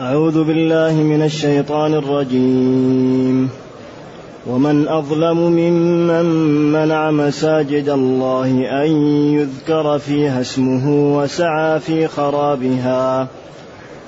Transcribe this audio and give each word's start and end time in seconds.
أعوذ 0.00 0.44
بالله 0.44 0.92
من 0.92 1.22
الشيطان 1.22 1.94
الرجيم. 1.94 3.50
ومن 4.46 4.88
أظلم 4.88 5.36
ممن 5.36 6.24
منع 6.72 7.10
مساجد 7.10 7.88
الله 7.88 8.84
أن 8.84 8.90
يذكر 9.32 9.98
فيها 9.98 10.40
اسمه 10.40 11.16
وسعى 11.18 11.80
في 11.80 12.06
خرابها. 12.06 13.28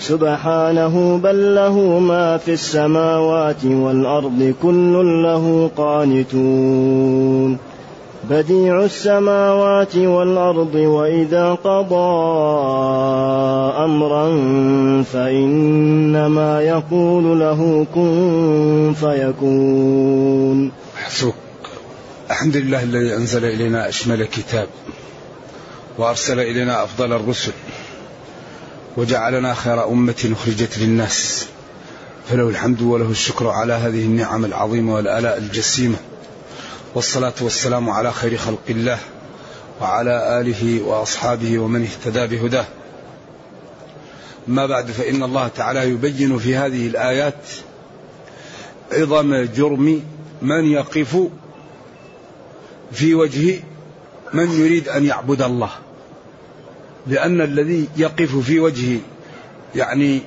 سبحانه 0.00 1.20
بل 1.22 1.54
له 1.54 1.98
ما 1.98 2.36
في 2.36 2.52
السماوات 2.52 3.64
والأرض 3.64 4.54
كل 4.62 5.22
له 5.22 5.70
قانتون. 5.76 7.58
بديع 8.30 8.84
السماوات 8.84 9.96
والأرض 9.96 10.74
وإذا 10.74 11.52
قضى 11.52 12.18
أمرا 13.84 14.26
فإنما 15.12 16.62
يقول 16.62 17.40
له 17.40 17.86
كن 17.94 18.94
فيكون. 19.00 20.72
حسوك 20.96 21.34
الحمد 22.30 22.56
لله 22.56 22.82
الذي 22.82 23.16
أنزل 23.16 23.44
إلينا 23.44 23.88
أشمل 23.88 24.24
كتاب 24.24 24.68
وأرسل 25.98 26.40
إلينا 26.40 26.84
أفضل 26.84 27.12
الرسل. 27.12 27.52
وجعلنا 28.98 29.54
خير 29.54 29.88
أمة 29.88 30.32
أخرجت 30.32 30.78
للناس. 30.78 31.46
فله 32.28 32.48
الحمد 32.48 32.82
وله 32.82 33.10
الشكر 33.10 33.48
على 33.48 33.72
هذه 33.72 34.04
النعم 34.04 34.44
العظيمة 34.44 34.94
والآلاء 34.94 35.38
الجسيمة. 35.38 35.96
والصلاة 36.94 37.34
والسلام 37.40 37.90
على 37.90 38.12
خير 38.12 38.36
خلق 38.36 38.62
الله 38.70 38.98
وعلى 39.80 40.40
آله 40.40 40.82
وأصحابه 40.82 41.58
ومن 41.58 41.82
اهتدى 41.82 42.36
بهداه. 42.36 42.64
ما 44.46 44.66
بعد 44.66 44.90
فإن 44.90 45.22
الله 45.22 45.48
تعالى 45.48 45.90
يبين 45.90 46.38
في 46.38 46.56
هذه 46.56 46.86
الآيات 46.86 47.48
عظم 48.92 49.44
جرم 49.44 50.02
من 50.42 50.64
يقف 50.64 51.16
في 52.92 53.14
وجه 53.14 53.60
من 54.32 54.50
يريد 54.50 54.88
أن 54.88 55.04
يعبد 55.04 55.42
الله. 55.42 55.70
لأن 57.06 57.40
الذي 57.40 57.88
يقف 57.96 58.36
في 58.36 58.60
وجه 58.60 59.00
يعني 59.74 60.20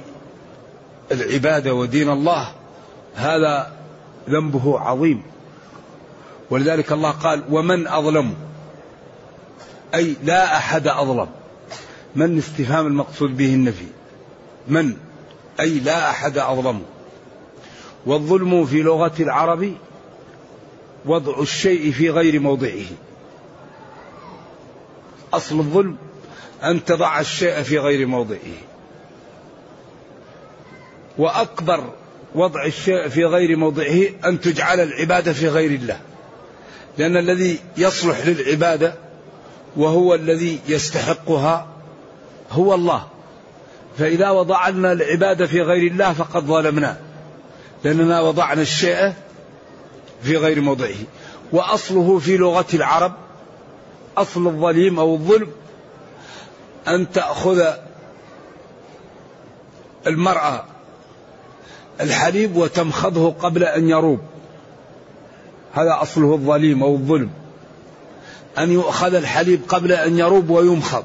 العبادة 1.12 1.74
ودين 1.74 2.10
الله 2.10 2.52
هذا 3.16 3.78
ذنبه 4.30 4.80
عظيم. 4.80 5.24
ولذلك 6.50 6.92
الله 6.92 7.12
قال 7.12 7.44
ومن 7.50 7.88
أظلم؟ 7.88 8.34
أي 9.96 10.16
لا 10.24 10.58
أحد 10.58 10.88
أظلم. 10.88 11.28
من 12.16 12.38
استفهام 12.38 12.88
المقصود 12.88 13.38
به 13.38 13.54
النفي؟ 13.54 13.86
من؟ 14.68 14.98
أي 15.60 15.80
لا 15.80 16.10
أحد 16.10 16.38
أظلم. 16.38 16.82
والظلم 18.06 18.66
في 18.66 18.82
لغة 18.82 19.14
العرب 19.20 19.74
وضع 21.06 21.42
الشيء 21.42 21.92
في 21.92 22.10
غير 22.10 22.40
موضعه. 22.40 22.86
أصل 25.34 25.60
الظلم 25.60 25.98
أن 26.64 26.86
تضع 26.86 27.20
الشيء 27.20 27.62
في 27.62 27.80
غير 27.80 28.08
موضعه. 28.08 28.58
وأكبر 31.18 31.84
وضع 32.36 32.66
الشيء 32.66 33.08
في 33.08 33.26
غير 33.26 33.58
موضعه 33.58 34.02
أن 34.26 34.42
تجعل 34.42 34.80
العبادة 34.80 35.34
في 35.34 35.48
غير 35.48 35.72
الله. 35.72 36.00
لأن 36.98 37.18
الذي 37.18 37.60
يصلح 37.78 38.28
للعبادة 38.28 38.96
وهو 39.76 40.16
الذي 40.16 40.60
يستحقها 40.68 41.68
هو 42.52 42.74
الله. 42.74 43.08
فإذا 43.98 44.30
وضعنا 44.30 44.92
العبادة 44.92 45.48
في 45.48 45.62
غير 45.62 45.92
الله 45.92 46.14
فقد 46.14 46.44
ظلمنا. 46.44 46.98
لأننا 47.84 48.22
وضعنا 48.22 48.62
الشيء 48.62 49.14
في 50.24 50.38
غير 50.38 50.62
موضعه. 50.62 50.96
وأصله 51.52 52.20
في 52.20 52.38
لغة 52.38 52.68
العرب 52.74 53.14
أصل 54.18 54.48
الظليم 54.48 55.00
أو 55.00 55.14
الظلم 55.14 55.48
أن 56.88 57.12
تأخذ 57.12 57.64
المرأة 60.08 60.64
الحليب 62.02 62.56
وتمخضه 62.56 63.32
قبل 63.32 63.64
أن 63.64 63.90
يروب. 63.90 64.20
هذا 65.74 66.02
أصله 66.02 66.34
الظليم 66.34 66.84
أو 66.84 66.94
الظلم. 66.96 67.30
أن 68.58 68.72
يؤخذ 68.72 69.14
الحليب 69.14 69.62
قبل 69.68 69.92
أن 69.92 70.20
يروب 70.20 70.50
ويمخض. 70.50 71.04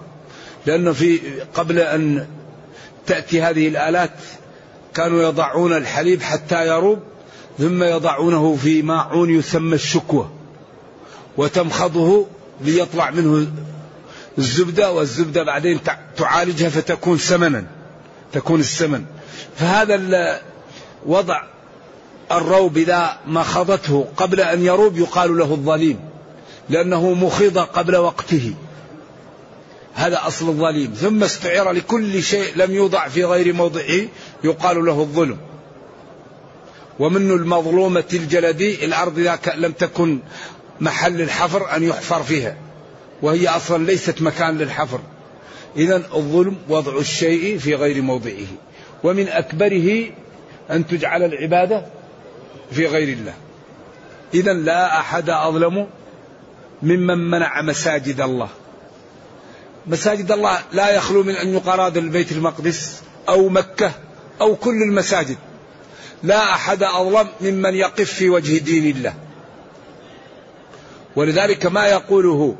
لأنه 0.67 0.93
في 0.93 1.21
قبل 1.55 1.79
أن 1.79 2.27
تأتي 3.07 3.43
هذه 3.43 3.69
الآلات 3.69 4.11
كانوا 4.95 5.23
يضعون 5.23 5.73
الحليب 5.73 6.23
حتى 6.23 6.67
يروب 6.67 6.99
ثم 7.59 7.83
يضعونه 7.83 8.57
في 8.57 8.83
ماعون 8.83 9.31
يسمى 9.31 9.75
الشكوى 9.75 10.29
وتمخضه 11.37 12.27
ليطلع 12.61 13.11
منه 13.11 13.47
الزبدة 14.39 14.93
والزبدة 14.93 15.43
بعدين 15.43 15.81
تعالجها 16.17 16.69
فتكون 16.69 17.19
سمنا 17.19 17.65
تكون 18.33 18.61
السمن. 18.61 19.05
فهذا 19.57 20.41
وضع 21.07 21.43
الروب 22.33 22.77
إذا 22.77 23.19
مخضته 23.27 24.07
قبل 24.17 24.41
أن 24.41 24.65
يروب 24.65 24.99
يقال 24.99 25.39
له 25.39 25.45
الظليم 25.53 25.99
لأنه 26.69 27.15
مخض 27.15 27.59
قبل 27.59 27.97
وقته. 27.97 28.55
هذا 29.95 30.27
أصل 30.27 30.49
الظليم. 30.49 30.95
ثم 30.95 31.25
استعير 31.25 31.73
لكل 31.73 32.23
شيء 32.23 32.57
لم 32.57 32.75
يوضع 32.75 33.09
في 33.09 33.25
غير 33.25 33.53
موضعه 33.53 34.01
يقال 34.45 34.85
له 34.85 35.01
الظلم. 35.01 35.37
ومن 36.99 37.31
المظلومة 37.31 38.05
الجلدي 38.13 38.85
الأرض 38.85 39.19
إذا 39.19 39.39
لم 39.55 39.73
تكن 39.73 40.19
محل 40.81 41.21
الحفر 41.21 41.77
أن 41.77 41.83
يحفر 41.83 42.23
فيها. 42.23 42.57
وهي 43.23 43.49
أصلا 43.49 43.85
ليست 43.85 44.23
مكان 44.23 44.59
للحفر. 44.59 45.01
إذا 45.77 45.97
الظلم 45.97 46.57
وضع 46.69 46.99
الشيء 46.99 47.59
في 47.59 47.75
غير 47.75 48.03
موضعه. 48.03 48.47
ومن 49.05 49.29
أكبره 49.29 50.11
أن 50.71 50.87
تجعل 50.87 51.23
العبادة 51.23 51.87
في 52.71 52.87
غير 52.87 53.09
الله. 53.09 53.35
إذا 54.35 54.53
لا 54.53 55.01
أحد 55.01 55.31
أظلم 55.31 55.87
ممن 56.83 57.31
منع 57.31 57.63
مساجد 57.63 58.21
الله. 58.21 58.49
مساجد 59.87 60.33
الله 60.33 60.59
لا 60.73 60.91
يخلو 60.91 61.23
من 61.23 61.35
أن 61.35 61.55
يقاراد 61.55 61.97
البيت 61.97 62.33
المقدس 62.33 63.03
أو 63.29 63.49
مكة 63.49 63.93
أو 64.41 64.57
كل 64.57 64.83
المساجد. 64.83 65.37
لا 66.23 66.53
أحد 66.53 66.83
أظلم 66.83 67.29
ممن 67.41 67.75
يقف 67.75 68.13
في 68.13 68.29
وجه 68.29 68.59
دين 68.59 68.97
الله. 68.97 69.15
ولذلك 71.17 71.67
ما 71.67 71.87
يقوله 71.87 72.57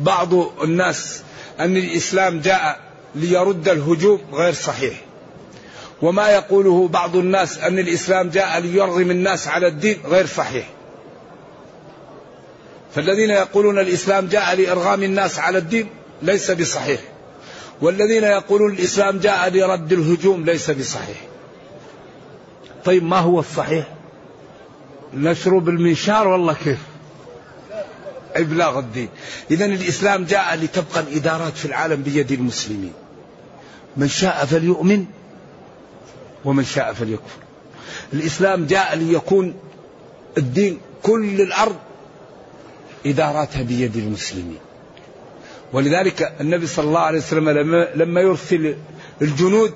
بعض 0.00 0.34
الناس 0.62 1.22
أن 1.60 1.76
الإسلام 1.76 2.40
جاء 2.40 2.80
ليرد 3.14 3.68
الهجوم 3.68 4.20
غير 4.32 4.52
صحيح. 4.52 5.04
وما 6.02 6.28
يقوله 6.28 6.88
بعض 6.88 7.16
الناس 7.16 7.58
أن 7.58 7.78
الإسلام 7.78 8.28
جاء 8.28 8.60
ليرغم 8.60 9.10
الناس 9.10 9.48
على 9.48 9.66
الدين 9.66 9.98
غير 10.04 10.26
صحيح. 10.26 10.68
فالذين 12.94 13.30
يقولون 13.30 13.78
الإسلام 13.78 14.26
جاء 14.26 14.54
لإرغام 14.54 15.02
الناس 15.02 15.38
على 15.38 15.58
الدين 15.58 15.88
ليس 16.22 16.50
بصحيح. 16.50 17.00
والذين 17.80 18.24
يقولون 18.24 18.72
الإسلام 18.72 19.18
جاء 19.18 19.50
لرد 19.50 19.92
الهجوم 19.92 20.44
ليس 20.44 20.70
بصحيح. 20.70 21.16
طيب 22.84 23.04
ما 23.04 23.18
هو 23.18 23.40
الصحيح؟ 23.40 23.86
نشرب 25.14 25.68
المنشار 25.68 26.28
والله 26.28 26.54
كيف؟ 26.64 26.78
إبلاغ 28.38 28.78
الدين. 28.78 29.08
إذا 29.50 29.64
الإسلام 29.64 30.24
جاء 30.24 30.56
لتبقى 30.56 31.00
الإدارات 31.00 31.56
في 31.56 31.64
العالم 31.64 32.02
بيد 32.02 32.32
المسلمين. 32.32 32.92
من 33.96 34.08
شاء 34.08 34.44
فليؤمن 34.44 35.04
ومن 36.44 36.64
شاء 36.64 36.92
فليكفر. 36.92 37.38
الإسلام 38.12 38.66
جاء 38.66 38.96
ليكون 38.96 39.54
الدين 40.38 40.80
كل 41.02 41.40
الأرض 41.40 41.76
إداراتها 43.06 43.62
بيد 43.62 43.96
المسلمين. 43.96 44.58
ولذلك 45.72 46.34
النبي 46.40 46.66
صلى 46.66 46.84
الله 46.84 47.00
عليه 47.00 47.18
وسلم 47.18 47.50
لما, 47.50 47.88
لما 47.94 48.20
يرسل 48.20 48.76
الجنود 49.22 49.74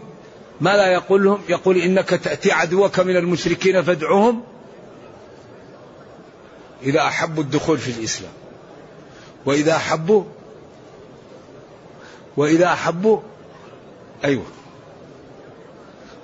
ما 0.60 0.76
لا 0.76 0.86
يقول 0.92 1.24
لهم؟ 1.24 1.40
يقول 1.48 1.76
إنك 1.76 2.08
تأتي 2.08 2.52
عدوك 2.52 3.00
من 3.00 3.16
المشركين 3.16 3.82
فادعوهم 3.82 4.42
إذا 6.82 7.00
أحبوا 7.00 7.42
الدخول 7.42 7.78
في 7.78 7.90
الإسلام. 7.98 8.32
وإذا 9.46 9.76
أحبوا 9.76 10.24
وإذا 12.36 12.66
أحبوا 12.66 13.20
أيوه. 14.24 14.44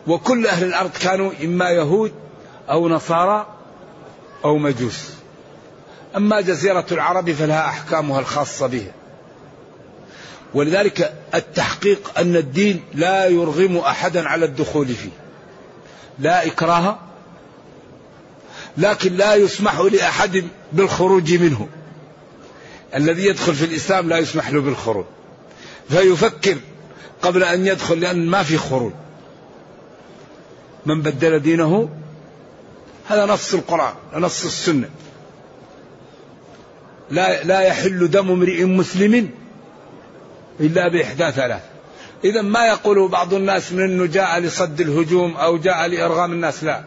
وكل 0.06 0.47
أهل 0.47 0.65
الأرض 0.65 0.91
كانوا 0.91 1.32
إما 1.44 1.70
يهود 1.70 2.12
أو 2.70 2.88
نصارى 2.88 3.47
أو 4.44 4.59
مجوس. 4.59 5.11
أما 6.17 6.41
جزيرة 6.41 6.87
العرب 6.93 7.32
فلها 7.32 7.67
أحكامها 7.67 8.20
الخاصة 8.20 8.67
بها. 8.67 8.93
ولذلك 10.55 11.14
التحقيق 11.35 12.19
أن 12.19 12.37
الدين 12.37 12.82
لا 12.94 13.26
يرغم 13.26 13.76
أحدا 13.76 14.29
على 14.29 14.44
الدخول 14.44 14.87
فيه. 14.87 15.11
لا 16.19 16.47
إكراه 16.47 16.99
لكن 18.76 19.12
لا 19.12 19.35
يسمح 19.35 19.79
لأحد 19.81 20.44
بالخروج 20.73 21.35
منه. 21.35 21.69
الذي 22.94 23.26
يدخل 23.26 23.55
في 23.55 23.64
الإسلام 23.64 24.08
لا 24.08 24.19
يسمح 24.19 24.50
له 24.50 24.61
بالخروج. 24.61 25.05
فيفكر 25.88 26.56
قبل 27.23 27.43
أن 27.43 27.67
يدخل 27.67 28.00
لأن 28.00 28.26
ما 28.26 28.43
في 28.43 28.58
خروج. 28.58 28.93
من 30.87 31.02
بدل 31.02 31.40
دينه؟ 31.40 31.88
هذا 33.08 33.26
نص 33.26 33.55
القرآن 33.55 33.94
نص 34.14 34.44
السنة. 34.44 34.88
لا 37.11 37.43
لا 37.43 37.61
يحل 37.61 38.11
دم 38.11 38.31
امرئ 38.31 38.64
مسلم 38.64 39.31
إلا 40.61 40.88
بإحدى 40.88 41.31
ثلاث. 41.31 41.62
إذا 42.25 42.43
ما 42.43 42.67
يقوله 42.67 43.08
بعض 43.08 43.35
الناس 43.35 43.73
من 43.73 43.85
أنه 43.85 44.06
جاء 44.06 44.38
لصد 44.38 44.81
الهجوم 44.81 45.37
أو 45.37 45.56
جاء 45.56 45.87
لإرغام 45.87 46.32
الناس؟ 46.32 46.64
لا. 46.64 46.85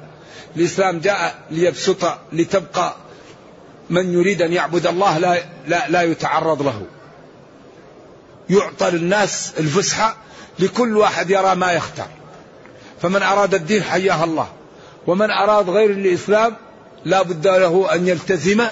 الإسلام 0.56 1.00
جاء 1.00 1.36
ليبسط 1.52 2.18
لتبقى 2.34 2.96
من 3.92 4.14
يريد 4.14 4.42
أن 4.42 4.54
يعبد 4.54 4.88
الله 4.88 5.18
لا, 5.18 5.44
لا, 5.68 5.90
لا 5.90 6.02
يتعرض 6.02 6.62
له. 6.62 6.86
يعطى 8.50 8.92
للناس 8.92 9.54
الفسحة 9.60 10.18
لكل 10.60 10.98
واحد 10.98 11.30
يرى 11.30 11.56
ما 11.56 11.72
يختار. 11.72 12.08
فمن 13.02 13.24
أراد 13.24 13.54
الدين 13.54 13.84
حياه 13.84 14.24
الله. 14.24 14.48
ومن 15.08 15.32
أراد 15.32 15.70
غير 15.70 15.90
الإسلام 15.90 16.56
لا 17.06 17.22
بد 17.22 17.48
له 17.48 17.96
أن 17.96 18.08
يلتزم 18.08 18.64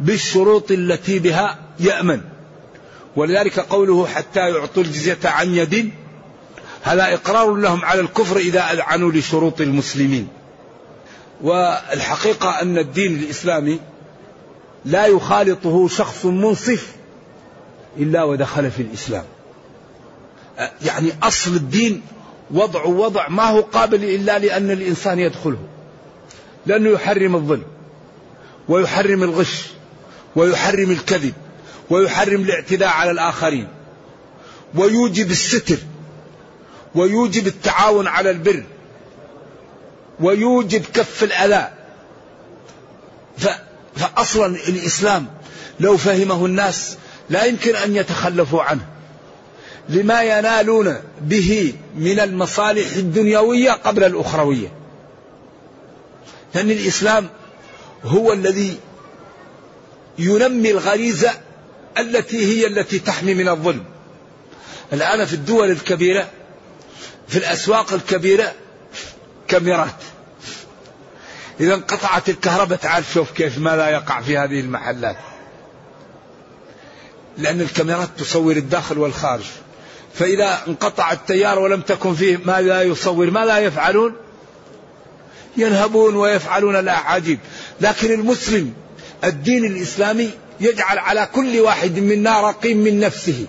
بالشروط 0.00 0.70
التي 0.70 1.18
بها 1.18 1.58
يأمن. 1.80 2.20
ولذلك 3.16 3.60
قوله 3.60 4.06
حتى 4.06 4.40
يعطوا 4.40 4.82
الجزية 4.82 5.18
عن 5.24 5.54
يد. 5.54 5.90
هذا 6.82 7.14
إقرار 7.14 7.54
لهم 7.54 7.84
على 7.84 8.00
الكفر 8.00 8.36
إذا 8.36 8.60
أذعنوا 8.60 9.12
لشروط 9.12 9.60
المسلمين. 9.60 10.28
والحقيقة 11.44 12.62
أن 12.62 12.78
الدين 12.78 13.14
الإسلامي 13.14 13.80
لا 14.84 15.06
يخالطه 15.06 15.88
شخص 15.88 16.24
منصف 16.24 16.92
إلا 17.96 18.22
ودخل 18.22 18.70
في 18.70 18.82
الإسلام. 18.82 19.24
يعني 20.82 21.12
أصل 21.22 21.50
الدين 21.56 22.02
وضع 22.50 22.84
وضع 22.84 23.28
ما 23.28 23.42
هو 23.42 23.60
قابل 23.60 24.04
إلا 24.04 24.38
لأن 24.38 24.70
الإنسان 24.70 25.18
يدخله. 25.18 25.58
لأنه 26.66 26.90
يحرم 26.90 27.36
الظلم 27.36 27.64
ويحرم 28.68 29.22
الغش 29.22 29.64
ويحرم 30.36 30.90
الكذب 30.90 31.34
ويحرم 31.90 32.40
الاعتداء 32.40 32.88
على 32.88 33.10
الآخرين 33.10 33.68
ويوجب 34.74 35.30
الستر 35.30 35.78
ويوجب 36.94 37.46
التعاون 37.46 38.06
على 38.06 38.30
البر 38.30 38.62
ويوجب 40.20 40.82
كف 40.94 41.24
الأذى 41.24 41.70
فأصلا 43.96 44.46
الإسلام 44.46 45.26
لو 45.80 45.96
فهمه 45.96 46.46
الناس 46.46 46.96
لا 47.30 47.44
يمكن 47.44 47.76
أن 47.76 47.96
يتخلفوا 47.96 48.62
عنه. 48.62 48.86
لما 49.88 50.22
ينالون 50.22 50.96
به 51.20 51.74
من 51.96 52.20
المصالح 52.20 52.96
الدنيوية 52.96 53.70
قبل 53.70 54.04
الأخروية. 54.04 54.72
لأن 56.54 56.70
الإسلام 56.70 57.28
هو 58.04 58.32
الذي 58.32 58.78
ينمي 60.18 60.70
الغريزة 60.70 61.30
التي 61.98 62.46
هي 62.46 62.66
التي 62.66 62.98
تحمي 62.98 63.34
من 63.34 63.48
الظلم. 63.48 63.84
الآن 64.92 65.24
في 65.24 65.32
الدول 65.32 65.70
الكبيرة 65.70 66.28
في 67.28 67.38
الأسواق 67.38 67.92
الكبيرة 67.92 68.52
كاميرات. 69.48 69.94
إذا 71.60 71.74
انقطعت 71.74 72.28
الكهرباء 72.28 72.78
تعال 72.78 73.04
شوف 73.14 73.30
كيف 73.30 73.58
ماذا 73.58 73.88
يقع 73.88 74.20
في 74.20 74.38
هذه 74.38 74.60
المحلات. 74.60 75.16
لأن 77.38 77.60
الكاميرات 77.60 78.08
تصور 78.18 78.52
الداخل 78.56 78.98
والخارج. 78.98 79.44
فإذا 80.14 80.58
انقطع 80.68 81.12
التيار 81.12 81.58
ولم 81.58 81.80
تكن 81.80 82.14
فيه 82.14 82.36
ما 82.44 82.60
لا 82.60 82.82
يصور 82.82 83.30
ما 83.30 83.44
لا 83.44 83.58
يفعلون؟ 83.58 84.14
ينهبون 85.56 86.16
ويفعلون 86.16 86.76
الأعاجيب. 86.76 87.38
لكن 87.80 88.12
المسلم 88.12 88.74
الدين 89.24 89.64
الإسلامي 89.64 90.30
يجعل 90.60 90.98
على 90.98 91.28
كل 91.34 91.60
واحد 91.60 91.98
منا 91.98 92.40
رقيم 92.40 92.76
من 92.76 93.00
نفسه. 93.00 93.46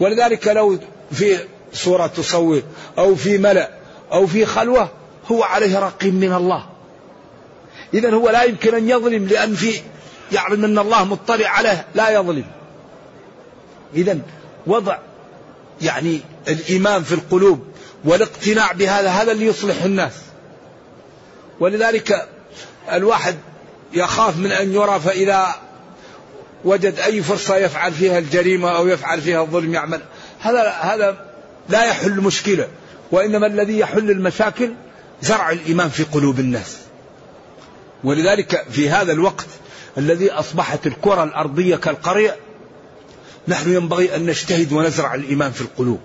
ولذلك 0.00 0.48
لو 0.48 0.78
في 1.12 1.38
صورة 1.72 2.06
تصور 2.06 2.62
أو 2.98 3.14
في 3.14 3.38
ملأ 3.38 3.83
أو 4.14 4.26
في 4.26 4.46
خلوة 4.46 4.88
هو 5.32 5.42
عليه 5.42 5.78
رقيم 5.78 6.14
من 6.14 6.32
الله. 6.32 6.66
إذا 7.94 8.14
هو 8.14 8.30
لا 8.30 8.42
يمكن 8.42 8.74
أن 8.74 8.88
يظلم 8.88 9.26
لأن 9.26 9.54
في 9.54 9.80
يعلم 10.32 10.64
أن 10.64 10.78
الله 10.78 11.04
مطلع 11.04 11.48
عليه 11.48 11.86
لا 11.94 12.10
يظلم. 12.10 12.44
إذا 13.94 14.18
وضع 14.66 14.98
يعني 15.82 16.20
الإيمان 16.48 17.02
في 17.02 17.12
القلوب 17.12 17.64
والاقتناع 18.04 18.72
بهذا 18.72 19.08
هذا 19.08 19.32
اللي 19.32 19.46
يصلح 19.46 19.82
الناس. 19.82 20.12
ولذلك 21.60 22.28
الواحد 22.92 23.36
يخاف 23.92 24.36
من 24.36 24.52
أن 24.52 24.74
يرى 24.74 25.00
فإذا 25.00 25.54
وجد 26.64 26.98
أي 26.98 27.22
فرصة 27.22 27.56
يفعل 27.56 27.92
فيها 27.92 28.18
الجريمة 28.18 28.76
أو 28.76 28.88
يفعل 28.88 29.20
فيها 29.20 29.42
الظلم 29.42 29.74
يعمل. 29.74 30.00
هذا 30.40 30.68
هذا 30.70 31.16
لا 31.68 31.84
يحل 31.84 32.20
مشكلة. 32.20 32.68
وإنما 33.10 33.46
الذي 33.46 33.78
يحل 33.78 34.10
المشاكل 34.10 34.72
زرع 35.22 35.50
الإيمان 35.50 35.88
في 35.88 36.04
قلوب 36.04 36.40
الناس. 36.40 36.76
ولذلك 38.04 38.66
في 38.70 38.90
هذا 38.90 39.12
الوقت 39.12 39.46
الذي 39.98 40.30
أصبحت 40.30 40.86
الكرة 40.86 41.24
الأرضية 41.24 41.76
كالقرية 41.76 42.36
نحن 43.48 43.74
ينبغي 43.74 44.16
أن 44.16 44.26
نجتهد 44.26 44.72
ونزرع 44.72 45.14
الإيمان 45.14 45.52
في 45.52 45.60
القلوب. 45.60 46.00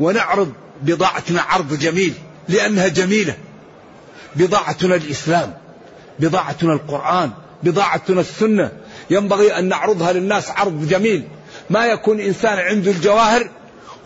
ونعرض 0.00 0.52
بضاعتنا 0.82 1.42
عرض 1.42 1.78
جميل 1.78 2.14
لأنها 2.48 2.88
جميلة. 2.88 3.36
بضاعتنا 4.36 4.94
الإسلام 4.94 5.54
بضاعتنا 6.18 6.72
القرآن 6.72 7.30
بضاعتنا 7.62 8.20
السنة. 8.20 8.72
ينبغي 9.10 9.58
أن 9.58 9.68
نعرضها 9.68 10.12
للناس 10.12 10.50
عرض 10.50 10.88
جميل. 10.88 11.24
ما 11.70 11.86
يكون 11.86 12.20
إنسان 12.20 12.58
عنده 12.58 12.90
الجواهر 12.90 13.50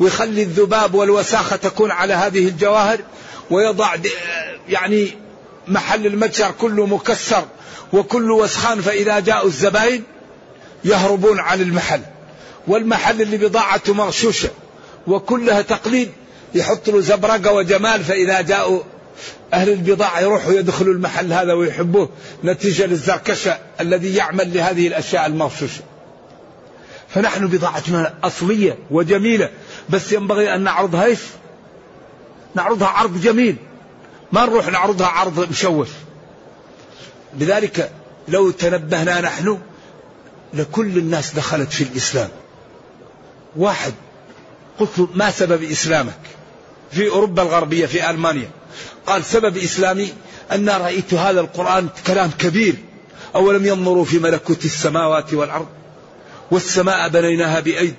ويخلي 0.00 0.43
الذباب 0.43 0.95
والوساخة 0.95 1.57
تكون 1.57 1.91
على 1.91 2.15
هذه 2.15 2.49
الجواهر 2.49 2.99
ويضع 3.50 3.95
يعني 4.69 5.09
محل 5.69 6.07
المتجر 6.07 6.50
كله 6.50 6.87
مكسر 6.87 7.45
وكله 7.93 8.35
وسخان 8.35 8.81
فإذا 8.81 9.21
جاءوا 9.21 9.49
الزبائن 9.49 10.03
يهربون 10.85 11.41
عن 11.41 11.61
المحل. 11.61 12.00
والمحل 12.67 13.23
اللي 13.23 13.37
بضاعته 13.37 13.95
مغشوشة 13.95 14.50
وكلها 15.07 15.62
تقليد 15.62 16.12
يحط 16.55 16.88
له 16.88 17.00
زبرقة 17.00 17.53
وجمال 17.53 18.05
فإذا 18.05 18.41
جاءوا 18.41 18.81
أهل 19.55 19.69
البضاعة 19.69 20.21
يروحوا 20.21 20.53
يدخلوا 20.53 20.95
المحل 20.95 21.33
هذا 21.33 21.53
ويحبوه 21.53 22.09
نتيجة 22.45 22.87
للزركشة 22.87 23.59
الذي 23.81 24.15
يعمل 24.15 24.55
لهذه 24.55 24.88
الأشياء 24.88 25.26
المغشوشة. 25.26 25.83
فنحن 27.09 27.47
بضاعتنا 27.47 28.15
أصلية 28.25 28.79
وجميلة 28.91 29.50
بس 29.90 30.12
ينبغي 30.12 30.55
أن 30.55 30.61
نعرضها 30.61 31.05
إيش؟ 31.05 31.19
نعرضها 32.55 32.88
عرض 32.88 33.21
جميل. 33.21 33.57
ما 34.33 34.47
نروح 34.47 34.66
نعرضها 34.66 35.07
عرض 35.07 35.50
مشوش. 35.50 35.88
لذلك 37.38 37.90
لو 38.28 38.50
تنبهنا 38.50 39.21
نحن 39.21 39.59
لكل 40.55 40.99
الناس 40.99 41.35
دخلت 41.35 41.73
في 41.73 41.85
الإسلام. 41.85 42.28
واحد 43.57 43.95
قلت 44.78 44.99
له 44.99 45.09
ما 45.14 45.31
سبب 45.31 45.62
إسلامك؟ 45.62 46.21
في 46.93 47.09
أوروبا 47.09 47.43
الغربية 47.43 47.87
في 47.87 48.11
ألمانيا. 48.11 48.50
قال 49.07 49.25
سبب 49.25 49.57
إسلامي 49.57 50.12
أن 50.52 50.69
رأيت 50.69 51.14
هذا 51.14 51.40
القرآن 51.40 51.88
كلام 52.07 52.31
كبير. 52.38 52.75
أولم 53.35 53.66
ينظروا 53.66 54.05
في 54.05 54.19
ملكوت 54.19 54.64
السماوات 54.64 55.35
والأرض؟ 55.35 55.66
والسماء 56.50 57.09
بنيناها 57.09 57.61
بأيد 57.61 57.95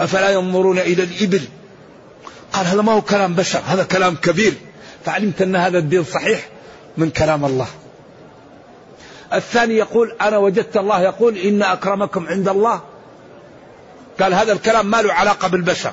أفلا 0.00 0.30
ينظرون 0.30 0.78
إلى 0.78 1.02
الإبل؟ 1.02 1.42
قال 2.52 2.66
هذا 2.66 2.82
ما 2.82 2.92
هو 2.92 3.02
كلام 3.02 3.34
بشر 3.34 3.60
هذا 3.66 3.84
كلام 3.84 4.14
كبير. 4.14 4.54
فعلمت 5.04 5.42
أن 5.42 5.56
هذا 5.56 5.78
الدين 5.78 6.04
صحيح 6.04 6.48
من 6.96 7.10
كلام 7.10 7.44
الله. 7.44 7.66
الثاني 9.32 9.74
يقول 9.74 10.16
أنا 10.20 10.38
وجدت 10.38 10.76
الله 10.76 11.02
يقول 11.02 11.38
إن 11.38 11.62
أكرمكم 11.62 12.26
عند 12.26 12.48
الله. 12.48 12.80
قال 14.20 14.34
هذا 14.34 14.52
الكلام 14.52 14.86
ما 14.86 15.02
له 15.02 15.12
علاقة 15.12 15.48
بالبشر. 15.48 15.92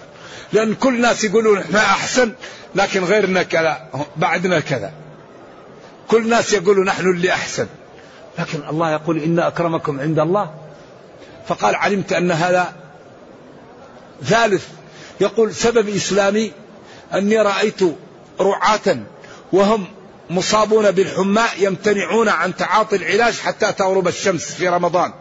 لأن 0.54 0.76
كل 0.76 0.96
الناس 0.96 1.24
يقولون 1.24 1.58
إحنا 1.58 1.80
أحسن 1.80 2.34
لكن 2.76 3.04
غيرنا 3.04 3.44
كذا 3.44 3.88
بعدنا 4.18 4.60
كذا. 4.60 4.92
كل 6.08 6.18
الناس 6.18 6.54
يقولوا 6.54 6.86
نحن 6.86 7.10
اللي 7.10 7.32
أحسن. 7.32 7.68
لكن 8.40 8.60
الله 8.70 8.92
يقول 8.92 9.18
إن 9.18 9.40
أكرمكم 9.40 10.00
عند 10.00 10.20
الله. 10.20 10.54
فقال 11.48 11.76
علمت 11.76 12.14
أن 12.14 12.32
هذا 12.32 12.74
ثالث 14.24 14.68
يقول 15.22 15.56
سبب 15.56 15.90
إسلامي 15.90 16.52
أني 17.14 17.38
رأيت 17.38 17.80
رعاة 18.40 18.98
وهم 19.54 19.86
مصابون 20.30 20.92
بالحمى 20.92 21.44
يمتنعون 21.60 22.30
عن 22.30 22.56
تعاطي 22.56 22.96
العلاج 22.96 23.34
حتى 23.34 23.72
تغرب 23.72 24.08
الشمس 24.08 24.54
في 24.54 24.68
رمضان. 24.68 25.14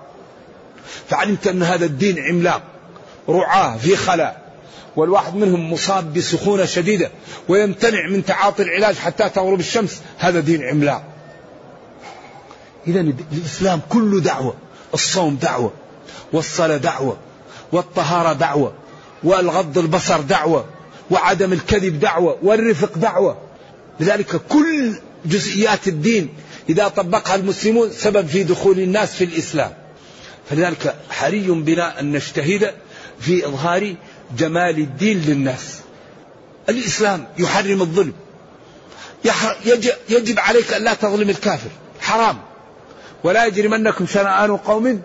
فعلمت 1.09 1.47
أن 1.47 1.63
هذا 1.63 1.85
الدين 1.85 2.19
عملاق 2.19 2.63
رعاة 3.29 3.77
في 3.77 3.97
خلاء 3.97 4.43
والواحد 4.97 5.35
منهم 5.35 5.73
مصاب 5.73 6.15
بسخونة 6.15 6.65
شديدة 6.65 7.11
ويمتنع 7.49 8.09
من 8.09 8.25
تعاطي 8.25 8.63
العلاج 8.63 8.95
حتى 8.95 9.29
تغرب 9.29 9.61
الشمس. 9.61 10.01
هذا 10.19 10.41
دين 10.41 10.63
عملاق. 10.63 11.05
إذا 12.87 13.01
الإسلام 13.33 13.81
كله 13.89 14.21
دعوة 14.21 14.55
الصوم 14.95 15.37
دعوة 15.37 15.73
والصلاة 16.33 16.77
دعوة 16.77 17.17
والطهارة 17.73 18.33
دعوة 18.33 18.73
والغض 19.25 19.79
البصر 19.79 20.21
دعوة 20.21 20.65
وعدم 21.11 21.53
الكذب 21.53 22.01
دعوة 22.01 22.39
والرفق 22.43 22.99
دعوة. 22.99 23.39
لذلك 24.01 24.37
كل 24.37 24.95
جزئيات 25.27 25.89
الدين 25.89 26.29
إذا 26.69 26.89
طبقها 26.89 27.35
المسلمون 27.35 27.91
سبب 27.91 28.27
في 28.27 28.43
دخول 28.45 28.79
الناس 28.79 29.15
في 29.15 29.25
الإسلام. 29.25 29.73
فلذلك 30.51 30.95
حري 31.11 31.47
بنا 31.47 32.01
أن 32.01 32.13
نجتهد 32.13 32.75
في 33.21 33.47
إظهار 33.47 33.95
جمال 34.39 34.79
الدين 34.79 35.21
للناس. 35.21 35.79
الإسلام 36.69 37.27
يحرم 37.39 37.83
الظلم. 37.83 38.13
يجب 40.09 40.39
عليك 40.39 40.73
أن 40.73 40.85
لا 40.85 40.95
تظلم 40.95 41.31
الكافر. 41.31 41.71
حرام. 42.01 42.39
ولا 43.25 43.47
يجرمنكم 43.47 44.07
شنآن 44.07 44.57
قوم 44.57 45.03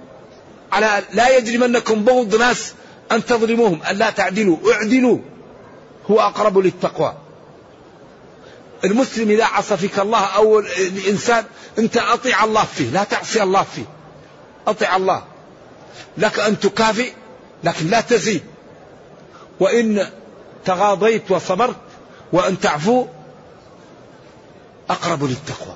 على 0.71 1.03
لا 1.13 1.37
يجرمنكم 1.37 2.03
بغض 2.03 2.35
ناس 2.35 2.73
أن 3.11 3.25
تظلموهم 3.25 3.79
أن 3.83 3.95
لا 3.95 4.09
تعدلوا 4.09 4.57
أعدلوا. 4.73 5.17
هو 6.11 6.19
أقرب 6.19 6.57
للتقوى. 6.57 7.13
المسلم 8.83 9.29
إذا 9.29 9.45
عصى 9.45 9.77
فيك 9.77 9.99
الله 9.99 10.25
أو 10.25 10.59
الإنسان 10.59 11.43
أنت 11.79 11.97
أطيع 11.97 12.43
الله 12.43 12.63
فيه 12.63 12.89
لا 12.89 13.03
تعصي 13.03 13.43
الله 13.43 13.63
فيه. 13.63 13.85
أطيع 14.67 14.95
الله. 14.95 15.23
لك 16.17 16.39
أن 16.39 16.59
تكافئ 16.59 17.11
لكن 17.63 17.87
لا 17.87 18.01
تزيد. 18.01 18.41
وإن 19.59 20.09
تغاضيت 20.65 21.31
وصبرت 21.31 21.75
وأن 22.33 22.59
تعفو 22.59 23.05
أقرب 24.89 25.23
للتقوى. 25.23 25.75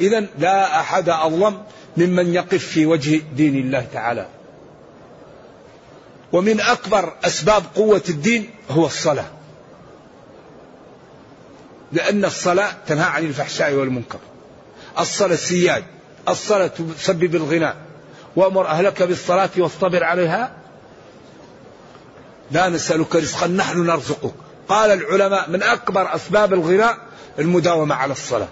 إذا 0.00 0.26
لا 0.38 0.80
أحد 0.80 1.08
أظلم 1.08 1.62
ممن 1.96 2.34
يقف 2.34 2.66
في 2.66 2.86
وجه 2.86 3.22
دين 3.36 3.56
الله 3.56 3.86
تعالى. 3.92 4.26
ومن 6.32 6.60
أكبر 6.60 7.12
أسباب 7.24 7.62
قوة 7.76 8.02
الدين 8.08 8.50
هو 8.70 8.86
الصلاة. 8.86 9.26
لأن 11.92 12.24
الصلاة 12.24 12.72
تنهى 12.86 13.04
عن 13.04 13.24
الفحشاء 13.24 13.72
والمنكر. 13.72 14.18
الصلاة 14.98 15.36
سياج 15.36 15.84
الصلاة 16.28 16.70
تسبب 16.98 17.34
الغنى. 17.34 17.74
وأمر 18.36 18.66
أهلك 18.66 19.02
بالصلاة 19.02 19.50
واصطبر 19.58 20.04
عليها. 20.04 20.52
لا 22.50 22.68
نسألك 22.68 23.16
رزقا 23.16 23.46
نحن 23.46 23.86
نرزقك. 23.86 24.34
قال 24.68 24.90
العلماء 24.90 25.50
من 25.50 25.62
أكبر 25.62 26.14
أسباب 26.14 26.54
الغنى 26.54 26.90
المداومة 27.38 27.94
على 27.94 28.12
الصلاة. 28.12 28.48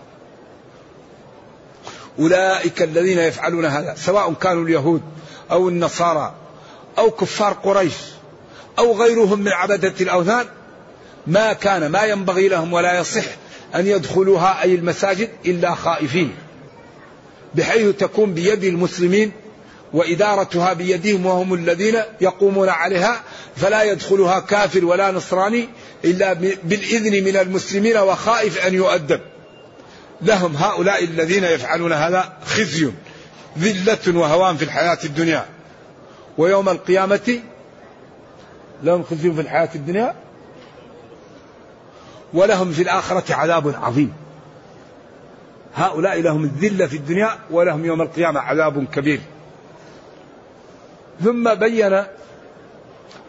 أولئك 2.18 2.82
الذين 2.82 3.18
يفعلون 3.18 3.64
هذا 3.64 3.94
سواء 3.94 4.32
كانوا 4.32 4.64
اليهود 4.64 5.02
أو 5.50 5.68
النصارى 5.68 6.34
أو 6.98 7.10
كفار 7.10 7.52
قريش 7.52 7.94
أو 8.78 9.02
غيرهم 9.02 9.40
من 9.40 9.52
عبدة 9.52 9.94
الأوثان 10.00 10.46
ما 11.26 11.52
كان 11.52 11.86
ما 11.86 12.04
ينبغي 12.04 12.48
لهم 12.48 12.72
ولا 12.72 13.00
يصح 13.00 13.24
أن 13.74 13.86
يدخلوها 13.86 14.62
أي 14.62 14.74
المساجد 14.74 15.28
إلا 15.46 15.74
خائفين 15.74 16.34
بحيث 17.54 17.96
تكون 17.96 18.34
بيد 18.34 18.64
المسلمين 18.64 19.32
وإدارتها 19.92 20.72
بيدهم 20.72 21.26
وهم 21.26 21.54
الذين 21.54 21.96
يقومون 22.20 22.68
عليها 22.68 23.22
فلا 23.56 23.82
يدخلها 23.82 24.40
كافر 24.40 24.84
ولا 24.84 25.10
نصراني 25.10 25.68
إلا 26.04 26.32
بالإذن 26.64 27.24
من 27.24 27.36
المسلمين 27.36 27.96
وخائف 27.96 28.66
أن 28.66 28.74
يؤدب. 28.74 29.20
لهم 30.22 30.56
هؤلاء 30.56 31.04
الذين 31.04 31.44
يفعلون 31.44 31.92
هذا 31.92 32.32
خزي 32.46 32.90
ذلة 33.58 34.18
وهوان 34.18 34.56
في 34.56 34.64
الحياة 34.64 34.98
الدنيا. 35.04 35.46
ويوم 36.38 36.68
القيامة 36.68 37.40
لهم 38.82 39.02
خزي 39.02 39.32
في 39.32 39.40
الحياة 39.40 39.68
الدنيا 39.74 40.14
ولهم 42.34 42.72
في 42.72 42.82
الآخرة 42.82 43.34
عذاب 43.34 43.74
عظيم. 43.82 44.12
هؤلاء 45.74 46.20
لهم 46.20 46.44
الذلة 46.44 46.86
في 46.86 46.96
الدنيا 46.96 47.30
ولهم 47.50 47.84
يوم 47.84 48.02
القيامة 48.02 48.40
عذاب 48.40 48.84
كبير. 48.84 49.20
ثم 51.24 51.54
بين 51.54 52.02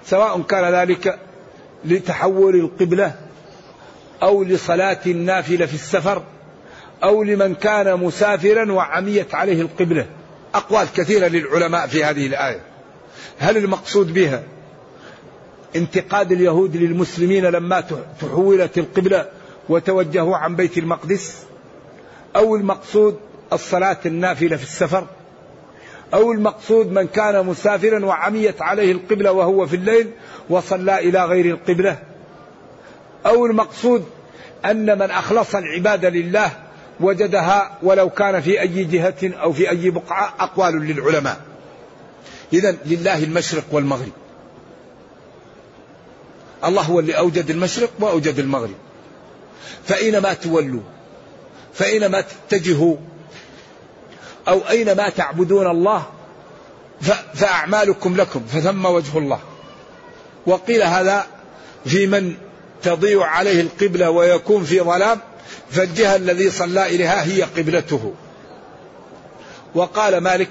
سواء 0.05 0.41
كان 0.41 0.73
ذلك 0.73 1.19
لتحول 1.85 2.55
القبلة 2.55 3.15
أو 4.23 4.43
لصلاة 4.43 4.99
النافلة 5.05 5.65
في 5.65 5.73
السفر 5.73 6.23
أو 7.03 7.23
لمن 7.23 7.55
كان 7.55 7.99
مسافرا 7.99 8.71
وعميت 8.71 9.35
عليه 9.35 9.61
القبلة. 9.61 10.05
أقوال 10.55 10.87
كثيرة 10.95 11.27
للعلماء 11.27 11.87
في 11.87 12.03
هذه 12.03 12.27
الآية. 12.27 12.61
هل 13.39 13.57
المقصود 13.57 14.13
بها 14.13 14.43
انتقاد 15.75 16.31
اليهود 16.31 16.75
للمسلمين 16.77 17.45
لما 17.45 17.83
تحولت 18.21 18.77
القبلة 18.77 19.25
وتوجهوا 19.69 20.37
عن 20.37 20.55
بيت 20.55 20.77
المقدس؟ 20.77 21.43
أو 22.35 22.55
المقصود 22.55 23.19
الصلاة 23.53 23.97
النافلة 24.05 24.57
في 24.57 24.63
السفر؟ 24.63 25.07
أو 26.13 26.31
المقصود 26.31 26.91
من 26.91 27.07
كان 27.07 27.45
مسافرا 27.45 28.05
وعميت 28.05 28.61
عليه 28.61 28.91
القبلة 28.91 29.31
وهو 29.31 29.67
في 29.67 29.75
الليل 29.75 30.11
وصلى 30.49 30.99
إلى 30.99 31.25
غير 31.25 31.45
القبلة؟ 31.45 31.99
أو 33.25 33.45
المقصود 33.45 34.05
أن 34.65 34.99
من 34.99 35.11
أخلص 35.11 35.55
العبادة 35.55 36.09
لله 36.09 36.51
وجدها 36.99 37.77
ولو 37.83 38.09
كان 38.09 38.41
في 38.41 38.61
أي 38.61 38.83
جهة 38.83 39.15
أو 39.23 39.53
في 39.53 39.69
أي 39.69 39.89
بقعة 39.89 40.33
أقوال 40.39 40.73
للعلماء؟ 40.73 41.48
إذا 42.53 42.75
لله 42.85 43.23
المشرق 43.23 43.63
والمغرب. 43.71 44.11
الله 46.65 46.81
هو 46.81 46.99
اللي 46.99 47.17
أوجد 47.17 47.49
المشرق 47.49 47.89
وأوجد 47.99 48.39
المغرب. 48.39 48.75
فأينما 49.85 50.33
تولوا 50.33 50.81
فأينما 51.73 52.23
تتجهوا 52.49 52.95
أو 54.47 54.61
أينما 54.69 55.09
تعبدون 55.09 55.67
الله 55.67 56.05
فأعمالكم 57.33 58.17
لكم 58.17 58.43
فثم 58.45 58.85
وجه 58.85 59.17
الله. 59.17 59.39
وقيل 60.45 60.83
هذا 60.83 61.27
في 61.85 62.07
من 62.07 62.33
تضيع 62.83 63.25
عليه 63.25 63.61
القبلة 63.61 64.09
ويكون 64.09 64.63
في 64.63 64.81
ظلام 64.81 65.19
فالجهة 65.71 66.15
الذي 66.15 66.51
صلى 66.51 66.85
إليها 66.85 67.23
هي 67.23 67.41
قبلته. 67.41 68.13
وقال 69.75 70.17
مالك 70.17 70.49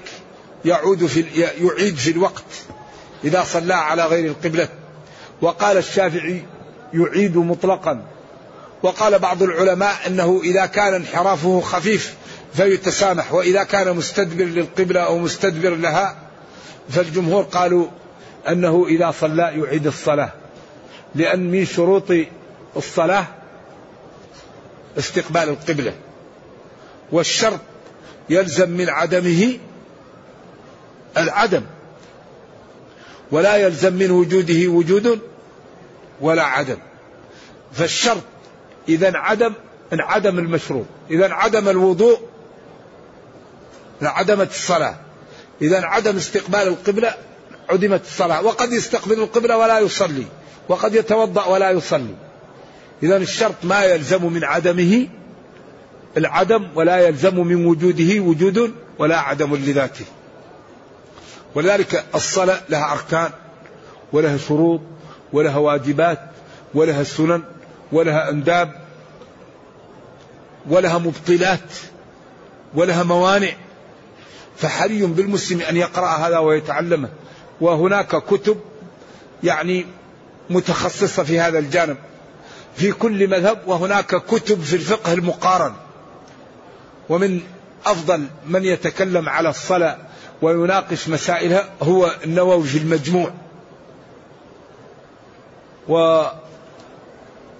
يعود 0.65 1.05
في 1.05 1.25
يعيد 1.61 1.95
في 1.95 2.11
الوقت 2.11 2.43
إذا 3.23 3.43
صلى 3.43 3.73
على 3.73 4.05
غير 4.05 4.25
القبلة. 4.25 4.67
وقال 5.41 5.77
الشافعي 5.77 6.43
يعيد 6.93 7.37
مطلقا. 7.37 8.05
وقال 8.83 9.19
بعض 9.19 9.43
العلماء 9.43 9.95
أنه 10.07 10.41
إذا 10.43 10.65
كان 10.65 10.93
انحرافه 10.93 11.61
خفيف 11.61 12.15
فيتسامح 12.53 13.33
وإذا 13.33 13.63
كان 13.63 13.95
مستدبر 13.95 14.43
للقبلة 14.43 15.01
أو 15.01 15.17
مستدبر 15.17 15.75
لها 15.75 16.17
فالجمهور 16.89 17.43
قالوا 17.43 17.87
أنه 18.47 18.85
إذا 18.87 19.11
صلى 19.11 19.53
يعيد 19.55 19.87
الصلاة. 19.87 20.31
لأن 21.15 21.51
من 21.51 21.65
شروط 21.65 22.11
الصلاة 22.77 23.25
استقبال 24.97 25.49
القبلة. 25.49 25.93
والشرط 27.11 27.59
يلزم 28.29 28.69
من 28.69 28.89
عدمه 28.89 29.57
العدم. 31.17 31.61
ولا 33.31 33.55
يلزم 33.55 33.93
من 33.93 34.11
وجوده 34.11 34.67
وجود 34.67 35.19
ولا 36.21 36.43
عدم. 36.43 36.77
فالشرط 37.73 38.23
إذا 38.89 39.09
انعدم 39.09 39.53
انعدم 39.93 40.39
المشروط 40.39 40.85
إذا 41.11 41.25
انعدم 41.25 41.69
الوضوء 41.69 42.19
انعدمت 44.01 44.49
الصلاة. 44.49 44.95
إذا 45.61 45.77
انعدم 45.77 46.15
استقبال 46.15 46.67
القبلة 46.67 47.13
عدمت 47.69 48.01
الصلاة. 48.01 48.41
وقد 48.41 48.73
يستقبل 48.73 49.19
القبلة 49.19 49.57
ولا 49.57 49.79
يصلي. 49.79 50.25
وقد 50.69 50.95
يتوضأ 50.95 51.45
ولا 51.45 51.71
يصلي. 51.71 52.15
إذا 53.03 53.17
الشرط 53.17 53.55
ما 53.63 53.83
يلزم 53.83 54.33
من 54.33 54.43
عدمه 54.43 55.07
العدم 56.17 56.67
ولا 56.75 57.07
يلزم 57.07 57.39
من 57.39 57.65
وجوده 57.65 58.19
وجود 58.19 58.73
ولا 58.99 59.19
عدم 59.19 59.55
لذاته. 59.55 60.05
ولذلك 61.55 62.05
الصلاة 62.15 62.61
لها 62.69 62.91
أركان 62.91 63.29
ولها 64.13 64.37
شروط 64.37 64.81
ولها 65.33 65.57
واجبات 65.57 66.19
ولها 66.73 67.03
سنن 67.03 67.43
ولها 67.91 68.29
أنداب 68.29 68.71
ولها 70.69 70.97
مبطلات 70.97 71.59
ولها 72.73 73.03
موانع. 73.03 73.51
فحري 74.57 75.05
بالمسلم 75.05 75.61
أن 75.61 75.77
يقرأ 75.77 76.07
هذا 76.07 76.37
ويتعلمه. 76.37 77.09
وهناك 77.61 78.15
كتب 78.15 78.59
يعني 79.43 79.85
متخصصة 80.49 81.23
في 81.23 81.39
هذا 81.39 81.59
الجانب. 81.59 81.97
في 82.75 82.91
كل 82.91 83.27
مذهب 83.27 83.61
وهناك 83.67 84.15
كتب 84.15 84.61
في 84.61 84.75
الفقه 84.75 85.13
المقارن. 85.13 85.73
ومن 87.09 87.41
أفضل 87.85 88.27
من 88.47 88.63
يتكلم 88.65 89.29
على 89.29 89.49
الصلاة 89.49 89.97
ويناقش 90.41 91.09
مسائلها 91.09 91.69
هو 91.83 92.15
النووي 92.25 92.67
المجموع. 92.75 93.31
و 95.87 96.23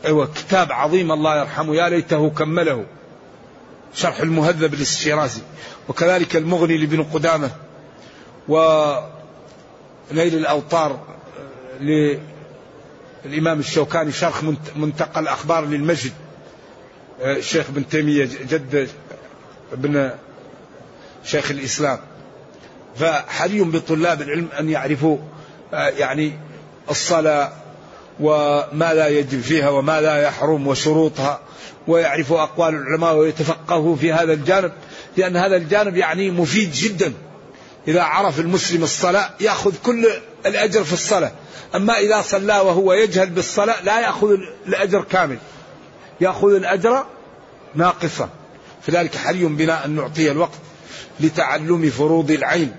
أيوة 0.05 0.25
كتاب 0.25 0.71
عظيم 0.71 1.11
الله 1.11 1.39
يرحمه 1.39 1.75
يا 1.75 1.89
ليته 1.89 2.29
كمله. 2.29 2.85
شرح 3.93 4.19
المهذب 4.19 4.75
للشيرازي 4.75 5.41
وكذلك 5.89 6.35
المغني 6.35 6.77
لابن 6.77 7.03
قدامة. 7.03 7.51
ونيل 8.47 9.05
الأوطار 10.11 10.99
للإمام 13.25 13.59
الشوكاني 13.59 14.11
شرح 14.11 14.43
منتقى 14.75 15.19
الأخبار 15.19 15.65
للمجد. 15.65 16.13
الشيخ 17.21 17.69
ابن 17.69 17.87
تيمية 17.87 18.25
جد 18.25 18.89
ابن 19.73 20.11
شيخ 21.23 21.51
الإسلام. 21.51 21.99
فحري 22.99 23.61
بطلاب 23.61 24.21
العلم 24.21 24.47
أن 24.59 24.69
يعرفوا 24.69 25.17
يعني 25.73 26.33
الصلاة 26.89 27.51
وما 28.19 28.93
لا 28.93 29.07
يجب 29.07 29.41
فيها 29.41 29.69
وما 29.69 30.01
لا 30.01 30.21
يحرم 30.21 30.67
وشروطها 30.67 31.39
ويعرفوا 31.87 32.41
أقوال 32.41 32.75
العلماء 32.75 33.15
ويتفقهوا 33.15 33.95
في 33.95 34.13
هذا 34.13 34.33
الجانب 34.33 34.71
لأن 35.17 35.37
هذا 35.37 35.55
الجانب 35.55 35.97
يعني 35.97 36.31
مفيد 36.31 36.71
جدا. 36.71 37.13
إذا 37.87 38.01
عرف 38.01 38.39
المسلم 38.39 38.83
الصلاة 38.83 39.29
يأخذ 39.39 39.73
كل 39.83 40.07
الأجر 40.45 40.83
في 40.83 40.93
الصلاة. 40.93 41.31
أما 41.75 41.97
إذا 41.97 42.21
صلى 42.21 42.59
وهو 42.59 42.93
يجهل 42.93 43.29
بالصلاة 43.29 43.81
لا 43.83 43.99
يأخذ 43.99 44.37
الأجر 44.67 45.01
كامل. 45.01 45.37
يأخذ 46.21 46.53
الأجر 46.53 47.05
ناقصا. 47.75 48.29
فذلك 48.81 49.15
حري 49.15 49.45
بنا 49.45 49.85
أن 49.85 49.95
نعطي 49.95 50.31
الوقت 50.31 50.59
لتعلم 51.19 51.89
فروض 51.89 52.31
العين. 52.31 52.71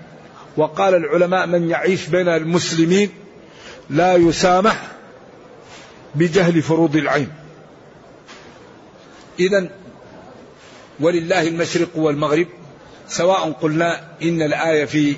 وقال 0.57 0.95
العلماء 0.95 1.47
من 1.47 1.69
يعيش 1.69 2.07
بين 2.07 2.27
المسلمين 2.27 3.09
لا 3.89 4.15
يسامح 4.15 4.87
بجهل 6.15 6.61
فروض 6.61 6.95
العين. 6.95 7.31
إذا 9.39 9.69
ولله 10.99 11.47
المشرق 11.47 11.89
والمغرب 11.95 12.47
سواء 13.07 13.51
قلنا 13.51 14.03
إن 14.21 14.41
الآية 14.41 14.85
في 14.85 15.15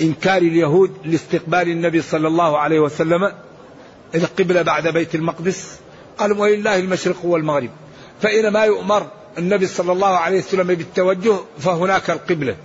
إنكار 0.00 0.42
اليهود 0.42 0.92
لاستقبال 1.04 1.68
النبي 1.68 2.02
صلى 2.02 2.28
الله 2.28 2.58
عليه 2.58 2.80
وسلم 2.80 3.32
القبلة 4.14 4.62
بعد 4.62 4.88
بيت 4.88 5.14
المقدس 5.14 5.78
قال 6.18 6.32
ولله 6.32 6.76
المشرق 6.76 7.24
والمغرب. 7.24 7.70
فإنما 8.22 8.64
يؤمر 8.64 9.10
النبي 9.38 9.66
صلى 9.66 9.92
الله 9.92 10.16
عليه 10.16 10.38
وسلم 10.38 10.74
بالتوجه 10.74 11.36
فهناك 11.58 12.10
القبلة. 12.10 12.56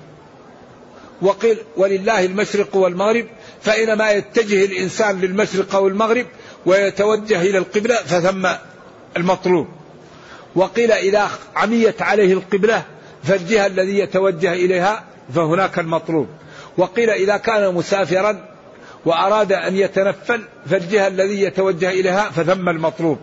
وقيل 1.21 1.57
ولله 1.77 2.25
المشرق 2.25 2.75
والمغرب 2.75 3.25
فإنما 3.61 4.11
يتجه 4.11 4.65
الإنسان 4.65 5.21
للمشرق 5.21 5.75
أو 5.75 5.87
المغرب 5.87 6.25
ويتوجه 6.65 7.41
إلى 7.41 7.57
القبلة 7.57 7.95
فثم 7.95 8.47
المطلوب. 9.17 9.67
وقيل 10.55 10.91
إذا 10.91 11.29
عميت 11.55 12.01
عليه 12.01 12.33
القبلة 12.33 12.83
فالجهة 13.23 13.65
الذي 13.65 13.99
يتوجه 13.99 14.53
إليها 14.53 15.03
فهناك 15.35 15.79
المطلوب. 15.79 16.27
وقيل 16.77 17.09
إذا 17.09 17.37
كان 17.37 17.73
مسافرا 17.73 18.45
وأراد 19.05 19.53
أن 19.53 19.75
يتنفل 19.75 20.41
فالجهة 20.69 21.07
الذي 21.07 21.41
يتوجه 21.41 21.89
إليها 21.89 22.29
فثم 22.29 22.69
المطلوب. 22.69 23.19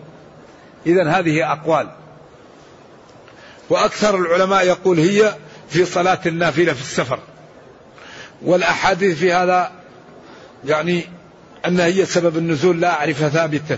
إذا 0.85 1.09
هذه 1.09 1.51
أقوال. 1.51 1.89
وأكثر 3.69 4.15
العلماء 4.15 4.65
يقول 4.65 4.99
هي 4.99 5.35
في 5.69 5.85
صلاة 5.85 6.19
النافلة 6.25 6.73
في 6.73 6.81
السفر. 6.81 7.19
والأحاديث 8.41 9.17
في 9.17 9.33
هذا 9.33 9.71
يعني 10.65 11.03
أنها 11.65 11.85
هي 11.85 12.05
سبب 12.05 12.37
النزول 12.37 12.81
لا 12.81 12.91
أعرفها 12.99 13.29
ثابتة. 13.29 13.77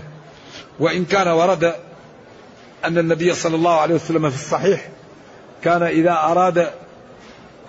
وإن 0.79 1.05
كان 1.05 1.27
ورد 1.27 1.73
أن 2.85 2.97
النبي 2.97 3.33
صلى 3.33 3.55
الله 3.55 3.79
عليه 3.79 3.95
وسلم 3.95 4.29
في 4.29 4.35
الصحيح 4.35 4.89
كان 5.63 5.83
إذا 5.83 6.11
أراد 6.11 6.69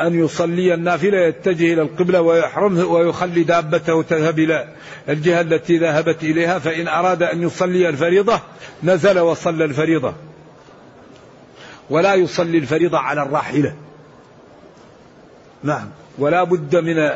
أن 0.00 0.24
يصلي 0.24 0.74
النافلة 0.74 1.18
يتجه 1.18 1.72
إلى 1.72 1.83
القبلة 1.83 2.20
ويحرمه 2.20 2.85
ويخلي 2.85 3.42
دابته 3.42 4.03
تذهب 4.03 4.38
إلى 4.38 4.68
الجهة 5.09 5.40
التي 5.40 5.79
ذهبت 5.79 6.22
إليها 6.22 6.59
فإن 6.59 6.88
أراد 6.88 7.22
أن 7.22 7.42
يصلي 7.42 7.88
الفريضة 7.88 8.40
نزل 8.83 9.18
وصلى 9.18 9.64
الفريضة. 9.64 10.14
ولا 11.90 12.14
يصلي 12.14 12.59
الفريضة 12.59 12.98
على 12.98 13.22
الراحلة. 13.22 13.74
نعم. 15.62 15.88
ولا 16.18 16.44
بد 16.44 16.76
من 16.76 17.10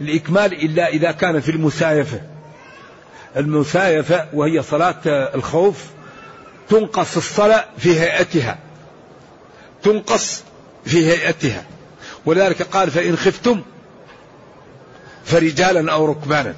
الإكمال 0.00 0.52
إلا 0.52 0.88
إذا 0.88 1.12
كان 1.12 1.40
في 1.40 1.50
المسايفة. 1.50 2.20
المسايفة 3.36 4.26
وهي 4.32 4.62
صلاة 4.62 5.00
الخوف 5.06 5.84
تنقص 6.68 7.16
الصلاة 7.16 7.64
في 7.78 8.00
هيئتها. 8.00 8.58
تنقص 9.82 10.42
في 10.84 11.06
هيئتها. 11.06 11.64
ولذلك 12.26 12.62
قال 12.62 12.90
فإن 12.90 13.16
خفتم 13.16 13.62
فرجالا 15.24 15.92
أو 15.92 16.06
ركبانا. 16.06 16.54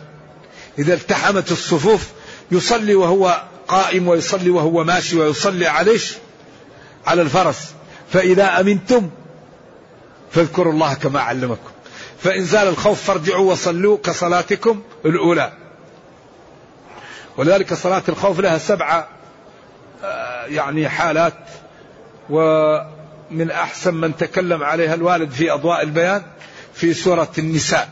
إذا 0.79 0.95
التحمت 0.95 1.53
الصفوف 1.53 2.09
يصلي 2.51 2.95
وهو 2.95 3.43
قائم 3.69 4.09
ويصلي 4.09 4.51
وهو 4.51 4.85
ماشي 4.85 5.19
ويصلي 5.19 5.67
عليه 5.67 6.01
على 7.07 7.23
الفرس. 7.23 7.73
فإذا 8.13 8.61
أمنتم 8.61 9.11
فاذكروا 10.31 10.73
الله 10.73 10.95
كما 10.95 11.21
علمكم. 11.21 11.71
فإن 12.23 12.45
زال 12.45 12.69
الخوف 12.69 13.03
فارجعوا 13.03 13.53
وصلوا 13.53 13.99
كصلاتكم 14.05 14.83
الأولى. 15.05 15.53
ولذلك 17.37 17.75
صلاة 17.75 18.03
الخوف 18.09 18.41
لها 18.41 18.59
سبعة 18.59 19.09
آه، 20.05 20.45
يعني 20.47 20.89
حالات 20.89 21.35
ومن 22.31 23.51
أحسن 23.51 23.95
من 23.95 24.17
تكلم 24.17 24.63
عليها 24.63 24.95
الوالد 24.95 25.31
في 25.31 25.51
أضواء 25.51 25.83
البيان 25.83 26.23
في 26.75 26.95
سورة 26.95 27.31
النساء. 27.39 27.89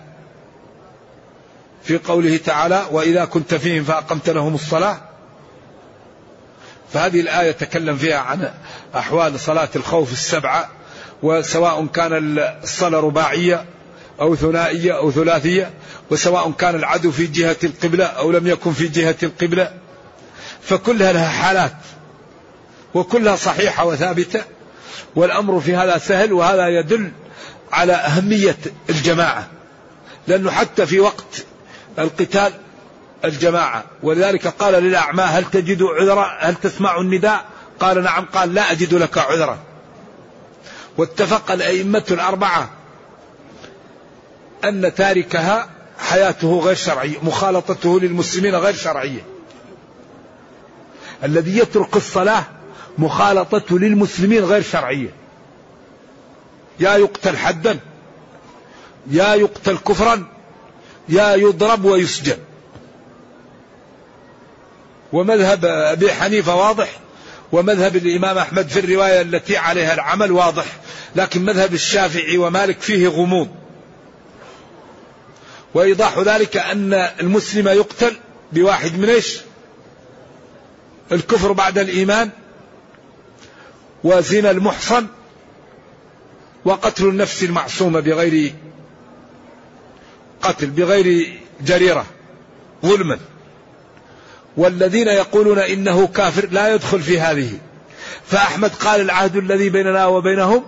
في 1.82 1.98
قوله 1.98 2.36
تعالى 2.36 2.86
وإذا 2.90 3.24
كنت 3.24 3.54
فيهم 3.54 3.84
فأقمت 3.84 4.30
لهم 4.30 4.54
الصلاة. 4.54 4.96
فهذه 6.92 7.20
الآية 7.20 7.52
تكلم 7.52 7.96
فيها 7.96 8.18
عن 8.18 8.52
أحوال 8.96 9.40
صلاة 9.40 9.68
الخوف 9.76 10.12
السبعة 10.12 10.68
وسواء 11.22 11.86
كان 11.86 12.38
الصلاة 12.62 13.00
رباعية 13.00 13.64
أو 14.20 14.36
ثنائية 14.36 14.96
أو 14.96 15.10
ثلاثية 15.12 15.70
وسواء 16.10 16.50
كان 16.50 16.74
العدو 16.74 17.10
في 17.10 17.26
جهة 17.26 17.56
القبلة 17.64 18.04
أو 18.04 18.30
لم 18.30 18.46
يكن 18.46 18.72
في 18.72 18.88
جهة 18.88 19.16
القبلة 19.22 19.72
فكلها 20.62 21.12
لها 21.12 21.28
حالات 21.28 21.76
وكلها 22.94 23.36
صحيحة 23.36 23.86
وثابتة 23.86 24.44
والأمر 25.16 25.60
في 25.60 25.76
هذا 25.76 25.98
سهل 25.98 26.32
وهذا 26.32 26.68
يدل 26.68 27.10
على 27.72 27.92
أهمية 27.92 28.56
الجماعة 28.90 29.48
لأنه 30.26 30.50
حتى 30.50 30.86
في 30.86 31.00
وقت 31.00 31.44
القتال 31.98 32.52
الجماعة 33.24 33.84
ولذلك 34.02 34.46
قال 34.46 34.82
للأعمى 34.82 35.22
هل 35.22 35.44
تجد 35.44 35.82
عذرا؟ 35.82 36.38
هل 36.40 36.54
تسمع 36.54 37.00
النداء؟ 37.00 37.44
قال 37.80 38.02
نعم. 38.02 38.24
قال 38.24 38.54
لا 38.54 38.72
أجد 38.72 38.94
لك 38.94 39.18
عذرا. 39.18 39.58
واتفق 40.96 41.50
الأئمة 41.50 42.04
الأربعة 42.10 42.70
أن 44.64 44.94
تاركها 44.94 45.70
حياته 45.98 46.60
غير 46.60 46.74
شرعية 46.74 47.16
مخالطته 47.22 48.00
للمسلمين 48.00 48.54
غير 48.54 48.74
شرعية. 48.74 49.20
الذي 51.24 51.58
يترك 51.58 51.96
الصلاة 51.96 52.44
مخالطته 52.98 53.78
للمسلمين 53.78 54.44
غير 54.44 54.62
شرعية. 54.62 55.10
يا 56.80 56.96
يقتل 56.96 57.36
حدا 57.36 57.78
يا 59.10 59.34
يقتل 59.34 59.78
كفرا 59.78 60.26
يا 61.08 61.34
يضرب 61.34 61.84
ويسجن. 61.84 62.38
ومذهب 65.12 65.64
أبي 65.64 66.12
حنيفة 66.12 66.54
واضح 66.54 66.88
ومذهب 67.52 67.96
الإمام 67.96 68.38
أحمد 68.38 68.68
في 68.68 68.80
الرواية 68.80 69.20
التي 69.20 69.56
عليها 69.56 69.94
العمل 69.94 70.32
واضح 70.32 70.66
لكن 71.16 71.44
مذهب 71.44 71.74
الشافعي 71.74 72.38
ومالك 72.38 72.80
فيه 72.80 73.08
غموض. 73.08 73.48
وإيضاح 75.74 76.18
ذلك 76.18 76.56
أن 76.56 76.94
المسلم 76.94 77.68
يقتل 77.68 78.16
بواحد 78.52 78.98
من 78.98 79.08
إيش؟ 79.08 79.40
الكفر 81.12 81.52
بعد 81.52 81.78
الإيمان 81.78 82.30
وزنا 84.04 84.50
المحصن 84.50 85.06
وقتل 86.64 87.04
النفس 87.04 87.42
المعصومة 87.42 88.00
بغير 88.00 88.54
قتل 90.42 90.66
بغير 90.66 91.38
جريرة 91.60 92.06
ظلما 92.86 93.18
والذين 94.56 95.08
يقولون 95.08 95.58
إنه 95.58 96.06
كافر 96.06 96.48
لا 96.50 96.74
يدخل 96.74 97.00
في 97.00 97.20
هذه 97.20 97.50
فأحمد 98.26 98.70
قال 98.70 99.00
العهد 99.00 99.36
الذي 99.36 99.68
بيننا 99.68 100.06
وبينهم 100.06 100.64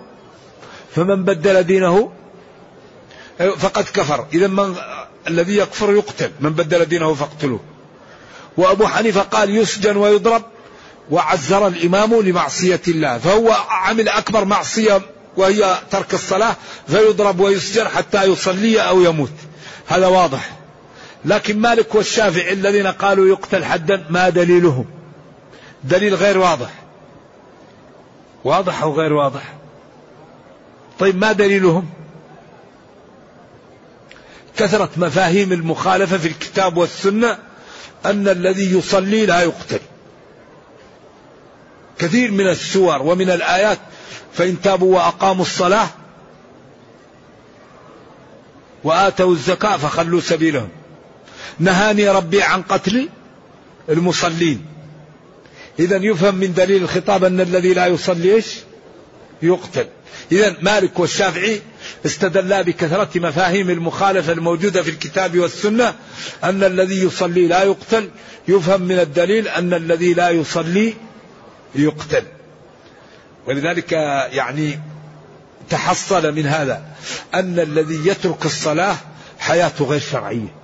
فمن 0.95 1.23
بدل 1.23 1.63
دينه 1.63 2.11
فقد 3.49 3.83
كفر. 3.83 4.25
إذا 4.33 4.47
من 4.47 4.75
الذي 5.27 5.57
يكفر 5.57 5.93
يقتل 5.93 6.31
من 6.39 6.49
بدل 6.49 6.85
دينه 6.85 7.13
فاقتلوه. 7.13 7.59
وأبو 8.57 8.87
حنيفة 8.87 9.21
قال 9.21 9.57
يسجن 9.57 9.97
ويضرب 9.97 10.43
وعزر 11.11 11.67
الإمام 11.67 12.21
لمعصية 12.21 12.81
الله. 12.87 13.17
فهو 13.17 13.51
عمل 13.69 14.09
أكبر 14.09 14.45
معصية 14.45 15.01
وهي 15.37 15.77
ترك 15.91 16.13
الصلاة 16.13 16.55
فيضرب 16.87 17.39
ويسجن 17.39 17.87
حتى 17.87 18.23
يصلي 18.23 18.81
أو 18.81 19.01
يموت. 19.01 19.33
هذا 19.87 20.07
واضح. 20.07 20.51
لكن 21.25 21.59
مالك 21.59 21.95
والشافعي 21.95 22.53
الذين 22.53 22.87
قالوا 22.87 23.27
يقتل 23.27 23.65
حدا 23.65 24.05
ما 24.09 24.29
دليلهم؟ 24.29 24.85
دليل 25.83 26.15
غير 26.15 26.37
واضح. 26.37 26.69
واضح 28.43 28.83
أو 28.83 28.93
غير 28.93 29.13
واضح؟ 29.13 29.53
طيب 30.99 31.17
ما 31.17 31.31
دليلهم؟ 31.31 31.89
كثرة 34.61 34.89
مفاهيم 34.97 35.53
المخالفة 35.53 36.17
في 36.17 36.27
الكتاب 36.27 36.77
والسنة 36.77 37.37
أن 38.05 38.27
الذي 38.27 38.77
يصلي 38.77 39.25
لا 39.25 39.41
يقتل. 39.41 39.79
كثير 41.99 42.31
من 42.31 42.47
السور 42.47 43.01
ومن 43.01 43.29
الآيات 43.29 43.79
فإن 44.33 44.61
تابوا 44.61 44.95
وأقاموا 44.95 45.45
الصلاة 45.45 45.87
وآتوا 48.83 49.31
الزكاة 49.31 49.77
فخلوا 49.77 50.21
سبيلهم. 50.21 50.69
نهاني 51.59 52.09
ربي 52.09 52.41
عن 52.41 52.61
قتل 52.61 53.09
المصلين. 53.89 54.65
إذا 55.79 55.97
يفهم 55.97 56.35
من 56.35 56.53
دليل 56.53 56.83
الخطاب 56.83 57.23
أن 57.23 57.41
الذي 57.41 57.73
لا 57.73 57.87
يصلي 57.87 58.35
إيش؟ 58.35 58.55
يقتل. 59.41 59.87
إذا 60.31 60.55
مالك 60.61 60.99
والشافعي 60.99 61.61
استدلا 62.05 62.61
بكثرة 62.61 63.09
مفاهيم 63.19 63.69
المخالفة 63.69 64.33
الموجودة 64.33 64.83
في 64.83 64.89
الكتاب 64.89 65.39
والسنة 65.39 65.93
أن 66.43 66.63
الذي 66.63 67.03
يصلي 67.03 67.47
لا 67.47 67.63
يقتل 67.63 68.09
يفهم 68.47 68.81
من 68.81 68.99
الدليل 68.99 69.47
أن 69.47 69.73
الذي 69.73 70.13
لا 70.13 70.29
يصلي 70.29 70.93
يقتل. 71.75 72.23
ولذلك 73.47 73.91
يعني 74.31 74.79
تحصل 75.69 76.35
من 76.35 76.45
هذا 76.45 76.81
أن 77.33 77.59
الذي 77.59 78.07
يترك 78.07 78.45
الصلاة 78.45 78.95
حياته 79.39 79.85
غير 79.85 79.99
شرعية. 79.99 80.55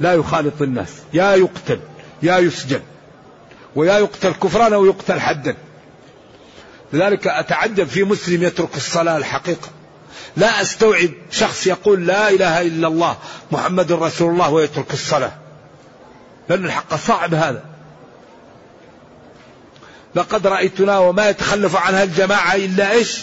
لا 0.00 0.14
يخالط 0.14 0.62
الناس 0.62 0.88
يا 1.14 1.34
يقتل 1.34 1.80
يا 2.22 2.38
يسجن 2.38 2.80
ويا 3.76 3.98
يقتل 3.98 4.32
كفرا 4.32 4.74
أو 4.74 4.86
يقتل 4.86 5.20
حدا. 5.20 5.56
لذلك 6.92 7.26
أتعجب 7.26 7.86
في 7.86 8.04
مسلم 8.04 8.42
يترك 8.42 8.76
الصلاة 8.76 9.16
الحقيقة. 9.16 9.68
لا 10.36 10.60
أستوعب 10.62 11.10
شخص 11.30 11.66
يقول 11.66 12.06
لا 12.06 12.30
إله 12.30 12.60
إلا 12.60 12.88
الله 12.88 13.16
محمد 13.52 13.92
رسول 13.92 14.32
الله 14.32 14.50
ويترك 14.50 14.92
الصلاة. 14.92 15.32
لأن 16.48 16.64
الحق 16.64 16.94
صعب 16.94 17.34
هذا. 17.34 17.64
لقد 20.14 20.46
رأيتنا 20.46 20.98
وما 20.98 21.28
يتخلف 21.28 21.76
عنها 21.76 22.02
الجماعة 22.02 22.54
إلا 22.54 22.90
إيش؟ 22.90 23.22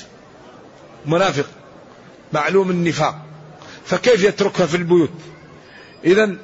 منافق. 1.06 1.45
معلوم 2.34 2.69
النفاق. 2.69 3.15
فكيف 3.86 4.23
يتركها 4.23 4.65
في 4.65 4.78
البيوت؟ 4.78 5.12
إذا 6.06 6.36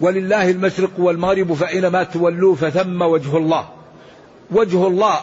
ولله 0.00 0.50
المشرق 0.50 0.90
والمغرب 0.98 1.54
فأينما 1.54 2.02
تولوا 2.02 2.56
فثم 2.56 3.02
وجه 3.02 3.36
الله. 3.36 3.68
وجه 4.50 4.86
الله 4.86 5.20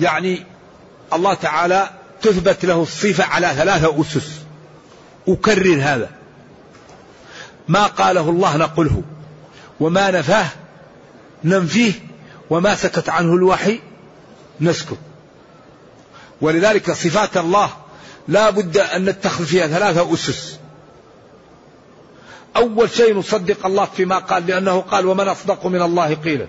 يعني 0.00 0.46
الله 1.12 1.34
تعالى 1.34 1.90
تثبت 2.22 2.64
له 2.64 2.82
الصفة 2.82 3.24
على 3.24 3.48
ثلاثة 3.48 4.00
أسس. 4.00 4.40
أكرر 5.28 5.78
هذا. 5.82 6.10
ما 7.68 7.86
قاله 7.86 8.30
الله 8.30 8.56
نقله 8.56 9.02
وما 9.80 10.10
نفاه 10.10 10.46
ننفيه 11.44 11.92
وما 12.50 12.74
سكت 12.74 13.08
عنه 13.08 13.34
الوحي 13.34 13.80
نسكت 14.60 14.98
ولذلك 16.40 16.92
صفات 16.92 17.36
الله 17.36 17.70
لا 18.28 18.50
بد 18.50 18.76
أن 18.76 19.04
نتخذ 19.04 19.44
فيها 19.44 19.66
ثلاثة 19.66 20.14
أسس. 20.14 20.58
أول 22.56 22.90
شيء 22.90 23.18
نصدق 23.18 23.66
الله 23.66 23.84
فيما 23.96 24.18
قال 24.18 24.46
لأنه 24.46 24.80
قال 24.80 25.06
ومن 25.06 25.28
أصدق 25.28 25.66
من 25.66 25.82
الله 25.82 26.14
قيلا. 26.14 26.46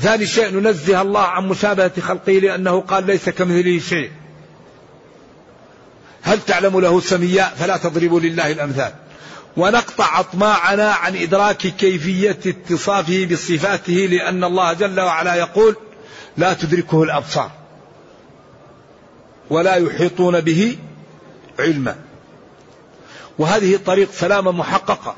ثاني 0.00 0.26
شيء 0.26 0.50
ننزه 0.50 1.02
الله 1.02 1.20
عن 1.20 1.48
مشابهة 1.48 2.00
خلقه 2.00 2.32
لأنه 2.32 2.80
قال 2.80 3.06
ليس 3.06 3.28
كمثله 3.28 3.78
شيء. 3.78 4.10
هل 6.28 6.40
تعلم 6.40 6.80
له 6.80 7.00
سمياء 7.00 7.54
فلا 7.58 7.76
تضربوا 7.76 8.20
لله 8.20 8.52
الأمثال. 8.52 8.92
ونقطع 9.56 10.20
أطماعنا 10.20 10.92
عن 10.92 11.16
إدراك 11.16 11.56
كيفية 11.56 12.38
اتصافه 12.46 13.28
بصفاته 13.32 13.92
لأن 13.92 14.44
الله 14.44 14.72
جل 14.72 15.00
وعلا 15.00 15.34
يقول 15.34 15.76
لا 16.36 16.52
تدركه 16.52 17.02
الأبصار 17.02 17.50
ولا 19.50 19.74
يحيطون 19.74 20.40
به 20.40 20.78
علما. 21.58 21.96
وهذه 23.38 23.78
طريق 23.86 24.12
سلامة 24.12 24.52
محققة. 24.52 25.16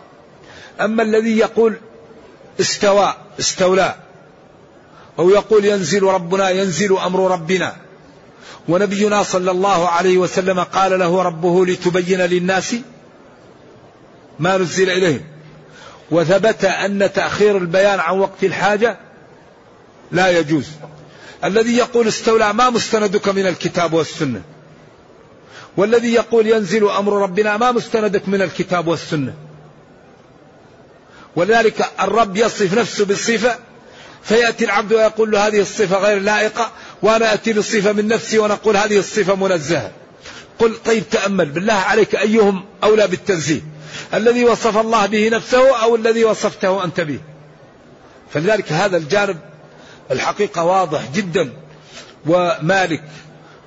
أما 0.81 1.03
الذي 1.03 1.38
يقول 1.38 1.77
استوى 2.61 3.14
استولى 3.40 3.94
أو 5.18 5.31
يقول 5.31 5.64
ينزل 5.64 6.03
ربنا 6.03 6.51
ينزل 6.51 6.99
أمر 6.99 7.31
ربنا 7.31 7.77
ونبينا 8.68 9.22
صلى 9.22 9.50
الله 9.50 9.88
عليه 9.88 10.18
وسلم 10.18 10.61
قال 10.61 10.98
له 10.98 11.22
ربه 11.22 11.66
لتبين 11.66 12.20
للناس 12.20 12.76
ما 14.38 14.59
نزل 14.59 14.90
إليهم. 14.90 15.24
وثبت 16.11 16.64
أن 16.64 17.12
تأخير 17.12 17.57
البيان 17.57 18.00
عن 18.00 18.18
وقت 18.18 18.44
الحاجة 18.44 18.98
لا 20.12 20.38
يجوز. 20.38 20.66
الذي 21.44 21.76
يقول 21.76 22.09
استولى 22.09 22.53
ما 22.53 22.70
مستندك 22.70 23.29
من 23.29 23.46
الكتاب 23.46 23.92
والسنة؟ 23.92 24.42
والذي 25.76 26.12
يقول 26.12 26.46
ينزل 26.46 26.88
أمر 26.88 27.22
ربنا 27.22 27.57
ما 27.57 27.72
مستندك 27.72 28.29
من 28.29 28.42
الكتاب 28.42 28.87
والسنة؟ 28.87 29.35
ولذلك 31.37 31.87
الرب 32.00 32.37
يصف 32.37 32.79
نفسه 32.79 33.05
بالصفة 33.05 33.59
فيأتي 34.22 34.64
العبد 34.64 34.92
ويقول 34.92 35.31
له 35.31 35.46
هذه 35.46 35.61
الصفة 35.61 35.98
غير 35.98 36.22
لائقة 36.22 36.70
وأنا 37.02 37.34
أتي 37.34 37.52
بالصفة 37.52 37.92
من 37.92 38.08
نفسي 38.08 38.38
ونقول 38.38 38.76
هذه 38.76 38.98
الصفة 38.98 39.34
منزهة. 39.34 39.90
قل 40.58 40.76
طيب 40.84 41.10
تأمل 41.10 41.46
بالله 41.46 41.72
عليك 41.72 42.16
أيهم 42.16 42.64
أولى 42.84 43.06
بالتنزيه. 43.06 43.60
الذي 44.14 44.44
وصف 44.44 44.76
الله 44.78 45.06
به 45.06 45.28
نفسه 45.28 45.82
أو 45.82 45.96
الذي 45.96 46.24
وصفته 46.24 46.84
أنت 46.84 47.00
به. 47.00 47.18
فلذلك 48.30 48.72
هذا 48.72 48.96
الجانب 48.96 49.38
الحقيقة 50.10 50.64
واضح 50.64 51.02
جدا. 51.14 51.52
ومالك 52.26 53.02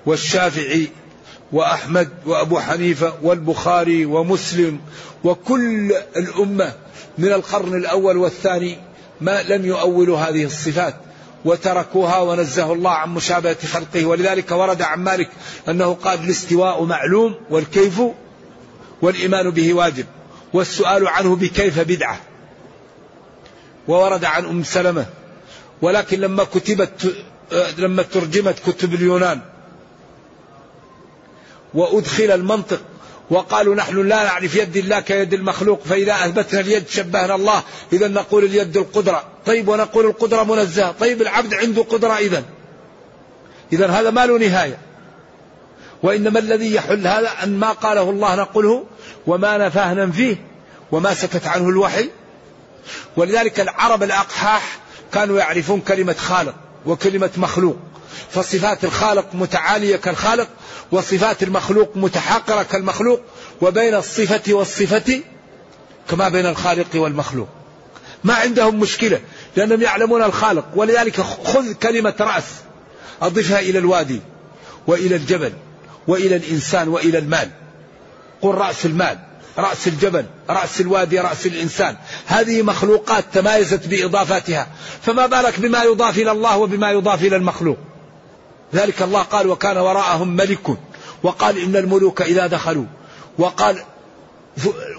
والشافعي 0.05 0.87
وأحمد 1.51 2.09
وأبو 2.25 2.59
حنيفة 2.59 3.13
والبخاري 3.21 4.05
ومسلم 4.05 4.79
وكل 5.23 5.93
الأمة 6.17 6.73
من 7.17 7.31
القرن 7.33 7.73
الأول 7.75 8.17
والثاني 8.17 8.77
ما 9.21 9.43
لم 9.43 9.65
يؤولوا 9.65 10.17
هذه 10.17 10.45
الصفات. 10.45 10.95
وتركوها 11.45 12.19
ونزه 12.19 12.73
الله 12.73 12.91
عن 12.91 13.09
مشابهة 13.09 13.67
خلقه. 13.73 14.05
ولذلك 14.05 14.51
ورد 14.51 14.81
عن 14.81 14.99
مالك 14.99 15.29
أنه 15.69 15.93
قال 15.93 16.23
الاستواء 16.23 16.83
معلوم 16.83 17.35
والكيف 17.49 18.01
والإيمان 19.01 19.49
به 19.49 19.73
واجب 19.73 20.05
والسؤال 20.53 21.07
عنه 21.07 21.35
بكيف 21.35 21.79
بدعة. 21.79 22.19
وورد 23.87 24.25
عن 24.25 24.45
أم 24.45 24.63
سلمة 24.63 25.05
ولكن 25.81 26.19
لما 26.19 26.43
كتبت 26.43 27.15
لما 27.77 28.03
ترجمت 28.03 28.59
كتب 28.59 28.93
اليونان 28.93 29.41
وأدخل 31.73 32.31
المنطق 32.31 32.81
وقالوا 33.29 33.75
نحن 33.75 34.07
لا 34.07 34.23
نعرف 34.23 34.55
يد 34.55 34.77
الله 34.77 34.99
كيد 34.99 35.33
المخلوق 35.33 35.81
فإذا 35.83 36.13
أثبتنا 36.13 36.59
اليد 36.59 36.87
شبهنا 36.87 37.35
الله 37.35 37.63
إذا 37.93 38.07
نقول 38.07 38.43
اليد 38.43 38.77
القدرة. 38.77 39.23
طيب 39.45 39.67
ونقول 39.67 40.05
القدرة 40.05 40.43
منزهة. 40.43 40.91
طيب 40.91 41.21
العبد 41.21 41.53
عنده 41.53 41.81
قدرة 41.81 42.17
إذا. 42.17 42.43
إذا 43.73 43.87
هذا 43.87 44.09
ما 44.09 44.25
له 44.25 44.37
نهاية. 44.37 44.77
وإنما 46.03 46.39
الذي 46.39 46.75
يحل 46.75 47.07
هذا 47.07 47.29
أن 47.43 47.57
ما 47.57 47.71
قاله 47.71 48.09
الله 48.09 48.35
نقوله 48.35 48.85
وما 49.27 49.57
نفاه 49.57 49.93
ننفيه 49.93 50.35
وما 50.91 51.13
سكت 51.13 51.47
عنه 51.47 51.69
الوحي. 51.69 52.09
ولذلك 53.17 53.59
العرب 53.59 54.03
الأقحاح 54.03 54.79
كانوا 55.13 55.39
يعرفون 55.39 55.81
كلمة 55.81 56.13
خالق 56.13 56.55
وكلمة 56.85 57.29
مخلوق. 57.37 57.77
فصفات 58.31 58.83
الخالق 58.83 59.25
متعالية 59.33 59.95
كالخالق 59.95 60.47
وصفات 60.91 61.43
المخلوق 61.43 61.91
متحاقرة 61.95 62.63
كالمخلوق 62.63 63.21
وبين 63.61 63.95
الصفة 63.95 64.53
والصفة 64.53 65.21
كما 66.09 66.29
بين 66.29 66.45
الخالق 66.45 66.87
والمخلوق. 66.95 67.47
ما 68.23 68.33
عندهم 68.33 68.79
مشكلة 68.79 69.21
لأنهم 69.55 69.81
يعلمون 69.81 70.23
الخالق 70.23 70.65
ولذلك 70.75 71.21
خذ 71.21 71.73
كلمة 71.73 72.13
رأس 72.19 72.43
أضفها 73.21 73.59
إلى 73.59 73.79
الوادي 73.79 74.21
وإلى 74.87 75.15
الجبل 75.15 75.53
وإلى 76.07 76.35
الإنسان 76.35 76.87
وإلى 76.87 77.17
المال. 77.17 77.49
قل 78.41 78.55
رأس 78.55 78.85
المال 78.85 79.19
رأس 79.57 79.87
الجبل 79.87 80.25
رأس 80.49 80.81
الوادي 80.81 81.19
رأس 81.19 81.45
الإنسان. 81.45 81.95
هذه 82.25 82.61
مخلوقات 82.61 83.25
تمايزت 83.33 83.87
بإضافاتها 83.87 84.67
فما 85.01 85.25
بالك 85.25 85.59
بما 85.59 85.83
يضاف 85.83 86.17
إلى 86.17 86.31
الله 86.31 86.57
وبما 86.57 86.91
يضاف 86.91 87.21
إلى 87.21 87.35
المخلوق؟ 87.35 87.77
ذلك 88.73 89.01
الله 89.01 89.21
قال 89.21 89.47
وكان 89.47 89.77
وراءهم 89.77 90.35
ملك 90.35 90.77
وقال 91.23 91.57
إن 91.57 91.75
الملوك 91.75 92.21
إذا 92.21 92.47
دخلوا 92.47 92.85
وقال 93.37 93.83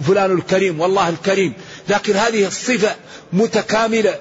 فلان 0.06 0.32
الكريم 0.32 0.80
والله 0.80 1.08
الكريم. 1.08 1.52
لكن 1.88 2.16
هذه 2.16 2.46
الصفة 2.46 2.96
متكاملة. 3.32 4.18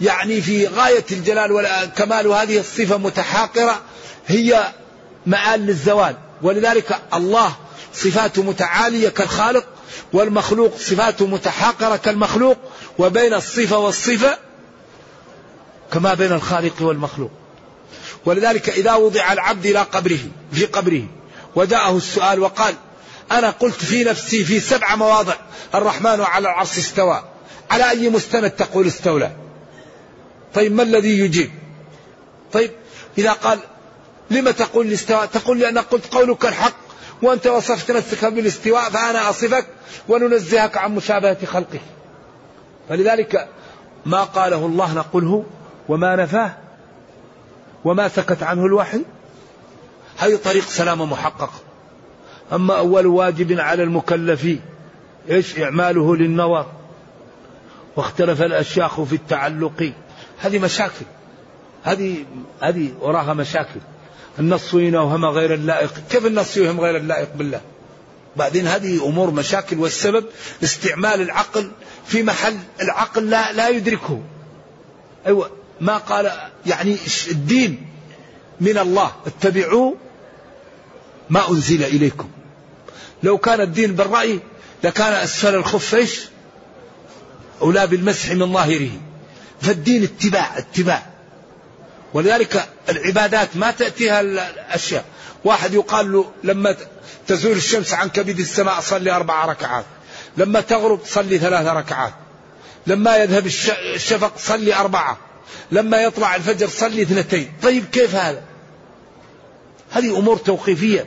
يعني 0.00 0.40
في 0.40 0.66
غاية 0.66 1.04
الجلال 1.12 1.52
والكمال 1.52 2.26
وهذه 2.26 2.58
الصفة 2.58 2.96
متحاقرة 2.96 3.80
هي 4.26 4.72
مآل 5.26 5.66
للزوال. 5.66 6.16
ولذلك 6.42 6.98
الله 7.14 7.56
صفاته 7.94 8.42
متعالية 8.42 9.08
كالخالق 9.08 9.66
والمخلوق 10.12 10.76
صفاته 10.78 11.26
متحاقرة 11.26 11.96
كالمخلوق. 11.96 12.56
وبين 12.98 13.34
الصفة 13.34 13.78
والصفة 13.78 14.38
كما 15.92 16.14
بين 16.14 16.32
الخالق 16.32 16.82
والمخلوق. 16.82 17.30
ولذلك 18.26 18.68
إذا 18.68 18.94
وضع 18.94 19.32
العبد 19.32 19.66
إلى 19.66 19.78
قبره 19.78 20.18
في 20.52 20.66
قبره 20.66 21.06
وجاءه 21.56 21.96
السؤال 21.96 22.40
وقال 22.40 22.74
أنا 23.32 23.50
قلت 23.50 23.84
في 23.84 24.04
نفسي 24.04 24.44
في 24.44 24.60
سبع 24.60 24.96
مواضع 24.96 25.34
الرحمن 25.74 26.20
على 26.20 26.48
العرش 26.48 26.78
استوى 26.78 27.22
على 27.70 27.90
أي 27.90 28.08
مستند 28.08 28.50
تقول 28.50 28.86
استولى؟ 28.86 29.32
طيب 30.54 30.72
ما 30.72 30.82
الذي 30.82 31.18
يجيب؟ 31.18 31.50
طيب 32.52 32.70
إذا 33.18 33.32
قال 33.32 33.58
لما 34.30 34.50
تقول 34.50 34.86
الاستواء 34.86 35.26
تقول 35.26 35.58
لأن 35.58 35.78
قلت 35.78 36.14
قولك 36.14 36.46
الحق 36.46 36.76
وأنت 37.22 37.46
وصفت 37.46 37.90
نفسك 37.90 38.24
بالاستواء 38.24 38.90
فأنا 38.90 39.30
أصفك 39.30 39.66
وننزهك 40.08 40.76
عن 40.76 40.94
مشابهة 40.94 41.46
خلقك. 41.46 41.80
فلذلك 42.88 43.48
ما 44.06 44.24
قاله 44.24 44.66
الله 44.66 44.94
نقوله 44.94 45.44
وما 45.88 46.16
نفاه 46.16 46.63
وما 47.84 48.08
سكت 48.08 48.42
عنه 48.42 48.66
الوحي؟ 48.66 49.00
هذه 50.18 50.36
طريق 50.36 50.64
سلامة 50.64 51.04
محققة 51.04 51.60
أما 52.52 52.78
أول 52.78 53.06
واجب 53.06 53.60
على 53.60 53.82
المكلف 53.82 54.48
إيش؟ 55.30 55.58
إعماله 55.58 56.16
للنظر 56.16 56.66
واختلف 57.96 58.42
الأشياخ 58.42 59.02
في 59.02 59.14
التعلق. 59.14 59.92
هذه 60.40 60.58
مشاكل. 60.58 61.04
هذه 61.82 62.24
هذه 62.60 62.92
وراها 63.00 63.34
مشاكل. 63.34 63.80
النص 64.38 64.74
يوهم 64.74 65.24
غير 65.24 65.54
اللائق. 65.54 65.92
كيف 66.10 66.26
النص 66.26 66.56
يوهم 66.56 66.80
غير 66.80 66.96
اللائق 66.96 67.28
بالله؟ 67.34 67.60
بعدين 68.36 68.66
هذه 68.66 69.08
أمور 69.08 69.30
مشاكل. 69.30 69.78
والسبب 69.78 70.24
استعمال 70.62 71.20
العقل 71.20 71.70
في 72.06 72.22
محل 72.22 72.56
العقل 72.80 73.30
لا, 73.30 73.52
لا 73.52 73.68
يدركه. 73.68 74.20
أيوة. 75.26 75.50
ما 75.80 75.96
قال 75.96 76.32
يعني 76.66 76.96
الدين 77.30 77.86
من 78.60 78.78
الله 78.78 79.12
اتبعوا 79.26 79.94
ما 81.30 81.50
أنزل 81.50 81.84
إليكم. 81.84 82.30
لو 83.22 83.38
كان 83.38 83.60
الدين 83.60 83.94
بالرأي 83.94 84.40
لكان 84.84 85.12
أسفل 85.12 85.54
الخف 85.54 85.94
إيش؟ 85.94 86.20
أولى 87.60 87.86
بالمسح 87.86 88.30
من 88.30 88.52
ظاهره. 88.52 88.90
فالدين 89.60 90.02
اتباع 90.02 90.58
اتباع. 90.58 91.06
ولذلك 92.14 92.68
العبادات 92.88 93.56
ما 93.56 93.70
تأتيها 93.70 94.20
الأشياء. 94.20 95.04
واحد 95.44 95.74
يقال 95.74 96.12
له 96.12 96.32
لما 96.44 96.76
تزول 97.26 97.56
الشمس 97.56 97.94
عن 97.94 98.08
كبد 98.08 98.38
السماء 98.38 98.80
صلي 98.80 99.10
أربع 99.10 99.44
ركعات. 99.44 99.84
لما 100.36 100.60
تغرب 100.60 101.00
صلي 101.06 101.38
ثلاث 101.38 101.66
ركعات. 101.66 102.14
لما 102.86 103.16
يذهب 103.16 103.46
الشفق 103.46 104.32
صلي 104.38 104.74
أربعة. 104.74 105.18
لما 105.72 106.02
يطلع 106.02 106.36
الفجر 106.36 106.68
صلي 106.68 107.02
اثنتين. 107.02 107.52
طيب 107.62 107.84
كيف 107.84 108.14
هذا؟ 108.14 108.42
هذه 109.90 110.18
أمور 110.18 110.36
توقيفية. 110.36 111.06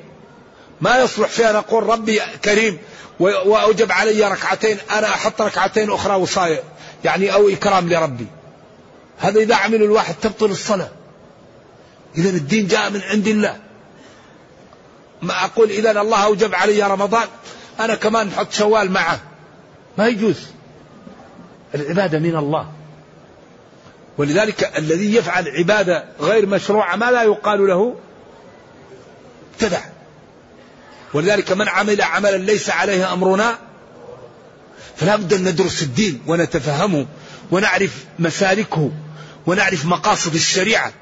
ما 0.82 0.97
يصلح 1.00 1.28
فيها 1.28 1.52
نقول 1.52 1.84
ربي 1.84 2.21
كريم 2.45 2.78
وأوجب 3.19 3.91
علي 3.91 4.23
ركعتين 4.32 4.78
أنا 4.91 5.08
أحط 5.08 5.41
ركعتين 5.41 5.91
أخرى 5.91 6.15
وصاية. 6.15 6.63
يعني 7.04 7.34
أو 7.34 7.50
إكرام 7.50 7.89
لربي. 7.89 8.28
هذا 9.19 9.39
إذا 9.39 9.56
عمل 9.56 9.84
الواحد 9.84 10.15
تبطل 10.21 10.52
الصلاة. 10.52 10.89
إذا 12.17 12.30
الدين 12.30 12.67
جاء 12.67 12.89
من 12.89 13.02
عند 13.02 13.28
الله. 13.28 13.58
ما 15.21 15.45
أقول 15.45 15.69
إذا 15.69 16.02
الله 16.02 16.23
أوجب 16.23 16.56
علي 16.56 16.84
رمضان 16.84 17.28
أنا 17.80 17.95
كمان 17.95 18.28
نحط 18.28 18.52
شوال 18.52 18.91
معه. 18.91 19.19
ما 19.97 20.08
يجوز. 20.08 20.38
العبادة 21.76 22.19
من 22.19 22.36
الله. 22.36 22.71
ولذلك 24.17 24.77
الذي 24.77 25.15
يفعل 25.15 25.47
عبادة 25.47 26.06
غير 26.19 26.45
مشروعة 26.45 26.95
ما 26.95 27.12
لا 27.12 27.23
يقال 27.23 27.67
له 27.67 27.95
ابتدع 29.53 29.82
ولذلك 31.13 31.51
من 31.51 31.67
عمل 31.67 32.01
عملا 32.01 32.38
ليس 32.38 32.69
عليه 32.69 33.13
أمرنا 33.13 33.58
فلا 34.97 35.15
بد 35.15 35.34
أن 35.34 35.43
ندرس 35.43 35.84
الدين 35.84 36.21
ونتفهمه 36.27 37.06
ونعرف 37.51 38.06
مسالكه 38.19 38.91
ونعرف 39.45 39.86
مقاصد 39.86 40.36
الشريعة. 40.36 40.93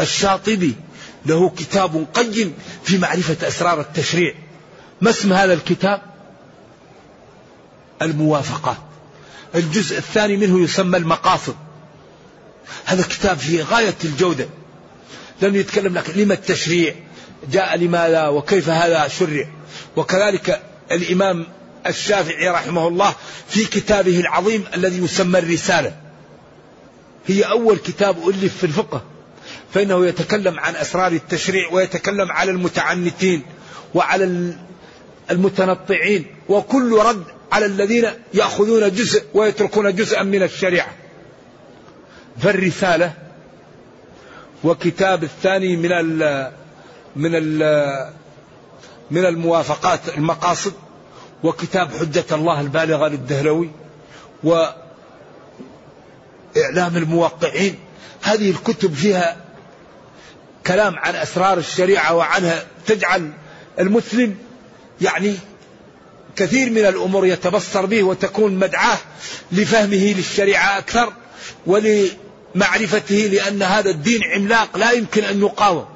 الشاطبي 0.00 0.74
له 1.26 1.48
كتاب 1.48 2.06
قيم 2.14 2.54
في 2.84 2.98
معرفة 2.98 3.48
أسرار 3.48 3.80
التشريع. 3.80 4.34
ما 5.00 5.10
اسم 5.10 5.32
هذا 5.32 5.52
الكتاب؟ 5.52 6.02
الموافقات. 8.02 8.76
الجزء 9.54 9.98
الثاني 9.98 10.36
منه 10.36 10.64
يسمى 10.64 10.96
المقاصد. 10.96 11.56
هذا 12.84 13.02
كتاب 13.02 13.38
في 13.38 13.62
غاية 13.62 13.94
الجودة. 14.04 14.48
لم 15.42 15.56
يتكلم 15.56 15.94
لك 15.94 16.16
لما 16.16 16.34
التشريع 16.34 16.94
جاء 17.52 17.76
لماذا 17.76 18.28
وكيف 18.28 18.68
هذا 18.68 19.08
شرع. 19.08 19.46
وكذلك 19.96 20.62
الإمام 20.92 21.46
الشافعي 21.86 22.48
رحمه 22.48 22.88
الله 22.88 23.14
في 23.48 23.64
كتابه 23.64 24.20
العظيم 24.20 24.64
الذي 24.74 25.04
يسمى 25.04 25.38
الرسالة. 25.38 25.96
هي 27.26 27.42
أول 27.42 27.76
كتاب 27.76 28.28
ألف 28.28 28.56
في 28.56 28.64
الفقه. 28.64 29.04
فإنه 29.74 30.06
يتكلم 30.06 30.60
عن 30.60 30.76
أسرار 30.76 31.12
التشريع 31.12 31.72
ويتكلم 31.72 32.32
على 32.32 32.50
المتعنتين 32.50 33.42
وعلى 33.94 34.54
المتنطعين. 35.30 36.26
وكل 36.48 36.98
رد 36.98 37.24
على 37.52 37.66
الذين 37.66 38.08
يأخذون 38.34 38.94
جزء 38.94 39.24
ويتركون 39.34 39.94
جزءا 39.94 40.22
من 40.22 40.42
الشريعة. 40.42 41.05
فالرسالة 42.38 43.12
وكتاب 44.64 45.24
الثاني 45.24 45.76
من 45.76 45.92
ال 45.92 46.52
من 47.16 47.30
ال 47.34 48.12
من 49.10 49.24
الموافقات 49.26 50.00
المقاصد 50.16 50.72
وكتاب 51.42 51.90
حجة 52.00 52.24
الله 52.32 52.60
البالغة 52.60 53.08
للدهلوي 53.08 53.70
وإعلام 54.44 54.76
الموقعين. 56.96 57.78
هذه 58.22 58.50
الكتب 58.50 58.94
فيها 58.94 59.36
كلام 60.66 60.98
عن 60.98 61.14
أسرار 61.14 61.58
الشريعة 61.58 62.14
وعنها 62.14 62.64
تجعل 62.86 63.32
المسلم 63.78 64.36
يعني 65.00 65.34
كثير 66.36 66.70
من 66.70 66.86
الأمور 66.86 67.26
يتبصر 67.26 67.86
به 67.86 68.02
وتكون 68.02 68.54
مدعاة 68.54 68.98
لفهمه 69.52 70.14
للشريعة 70.16 70.78
أكثر 70.78 71.12
ولمعرفته 72.56 73.14
لأن 73.14 73.62
هذا 73.62 73.90
الدين 73.90 74.20
عملاق 74.34 74.76
لا 74.76 74.90
يمكن 74.90 75.24
أن 75.24 75.40
يقاوم. 75.40 75.86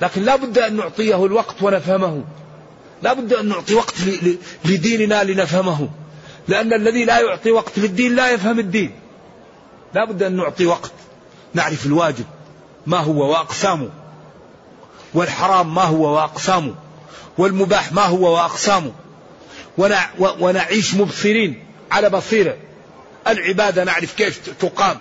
لكن 0.00 0.22
لا 0.22 0.36
بد 0.36 0.58
أن 0.58 0.76
نعطيه 0.76 1.24
الوقت 1.24 1.62
ونفهمه. 1.62 2.24
لا 3.02 3.12
بد 3.12 3.32
أن 3.32 3.48
نعطي 3.48 3.74
وقت 3.74 3.94
لديننا 4.64 5.24
لنفهمه. 5.24 5.88
لأن 6.48 6.72
الذي 6.72 7.04
لا 7.04 7.20
يعطي 7.20 7.50
وقت 7.50 7.78
للدين 7.78 8.16
لا 8.16 8.30
يفهم 8.30 8.58
الدين. 8.58 8.92
لا 9.94 10.04
بد 10.04 10.22
أن 10.22 10.36
نعطي 10.36 10.66
وقت. 10.66 10.92
نعرف 11.54 11.86
الواجب. 11.86 12.24
ما 12.86 12.98
هو 12.98 13.30
وأقسامه 13.30 13.88
والحرام 15.14 15.74
ما 15.74 15.82
هو 15.82 16.14
وأقسامه 16.14 16.74
والمباح 17.38 17.92
ما 17.92 18.02
هو 18.02 18.34
وأقسامه 18.34 18.92
ونعيش 20.40 20.94
مبصرين 20.94 21.64
على 21.90 22.10
بصيرة. 22.10 22.56
العبادة 23.28 23.84
نعرف 23.84 24.14
كيف 24.14 24.40
تقام. 24.60 24.98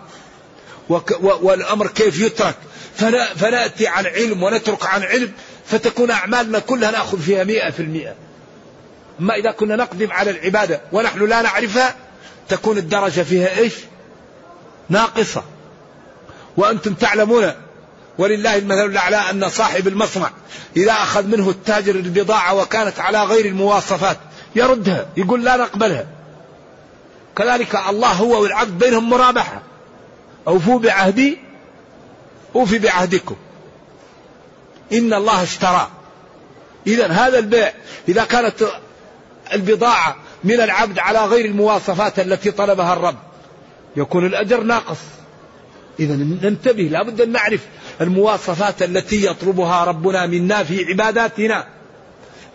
والأمر 1.20 1.88
كيف 1.88 2.20
يترك. 2.20 2.56
فنأتي 3.36 3.88
عن 3.88 4.06
علم 4.06 4.44
ونترك 4.44 4.86
عن 4.86 5.04
علم 5.04 5.32
فتكون 5.66 6.12
أعمالنا 6.12 6.60
كلها 6.60 6.92
نأخذ 6.92 7.22
فيها 7.22 7.44
مئة 7.44 7.70
في 7.70 7.80
المئة. 7.80 8.16
أما 9.20 9.36
إذا 9.36 9.52
كنا 9.52 9.76
نقدم 9.76 10.12
على 10.12 10.32
العبادة 10.32 10.82
ونحن 10.92 11.26
لا 11.26 11.42
نعرفها 11.42 11.96
تكون 12.50 12.78
الدرجة 12.78 13.22
فيها 13.22 13.58
إيش؟ 13.58 13.74
ناقصة. 14.90 15.44
وأنتم 16.58 16.94
تعلمون 16.94 17.52
ولله 18.18 18.56
المثل 18.56 18.86
الأعلى 18.86 19.18
أن 19.18 19.50
صاحب 19.50 19.88
المصنع 19.88 20.32
إذا 20.78 20.92
أخذ 20.92 21.26
منه 21.28 21.50
التاجر 21.50 21.96
البضاعة 21.96 22.56
وكانت 22.56 23.00
على 23.00 23.24
غير 23.24 23.46
المواصفات 23.46 24.18
يردها 24.56 25.06
يقول 25.18 25.44
لا 25.44 25.58
نقبلها. 25.58 26.06
كذلك 27.36 27.80
الله 27.90 28.12
هو 28.12 28.42
والعبد 28.42 28.80
بينهم 28.80 29.10
مرابحة. 29.10 29.62
أوفوا 30.48 30.80
بعهدي 30.80 31.38
أوفي 32.56 32.80
بعهدكم. 32.80 33.36
إن 34.94 35.14
الله 35.14 35.44
اشترى. 35.44 35.88
إذا 36.88 37.08
هذا 37.08 37.40
البيع 37.40 37.72
إذا 38.10 38.24
كانت 38.24 38.68
البضاعة 39.54 40.16
من 40.44 40.62
العبد 40.62 41.00
على 41.00 41.26
غير 41.26 41.46
المواصفات 41.46 42.20
التي 42.20 42.52
طلبها 42.52 42.94
الرب 42.94 43.18
يكون 43.96 44.26
الأجر 44.26 44.64
ناقص. 44.64 44.98
إذا 46.00 46.16
ننتبه 46.16 46.84
لابد 46.84 47.22
أن 47.22 47.32
نعرف 47.32 47.62
المواصفات 48.02 48.84
التي 48.84 49.26
يطلبها 49.26 49.84
ربنا 49.84 50.26
منا 50.26 50.64
في 50.64 50.86
عباداتنا. 50.86 51.68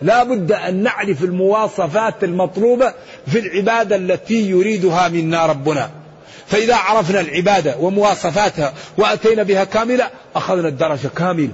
لا 0.01 0.23
بد 0.23 0.51
أن 0.51 0.83
نعرف 0.83 1.23
المواصفات 1.23 2.23
المطلوبة 2.23 2.93
في 3.27 3.39
العبادة 3.39 3.95
التي 3.95 4.49
يريدها 4.49 5.07
منا 5.07 5.45
ربنا. 5.45 6.02
فإذا 6.47 6.75
عرفنا 6.75 7.19
العبادة 7.19 7.77
ومواصفاتها 7.77 8.73
وأتينا 8.97 9.43
بها 9.43 9.63
كاملة 9.63 10.09
أخذنا 10.35 10.67
الدرجة 10.67 11.07
كاملة. 11.07 11.51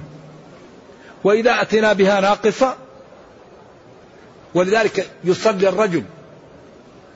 وإذا 1.24 1.62
أتينا 1.62 1.92
بها 1.92 2.20
ناقصة 2.20 2.76
ولذلك 4.54 5.10
يصلي 5.24 5.68
الرجل 5.68 6.04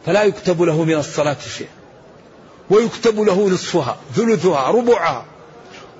فلا 0.07 0.23
يكتب 0.23 0.63
له 0.63 0.85
من 0.85 0.95
الصلاة 0.95 1.37
شيء 1.59 1.69
ويكتب 2.71 3.21
له 3.21 3.49
نصفها 3.49 3.97
ثلثها 4.17 4.71
ربعها 4.71 5.25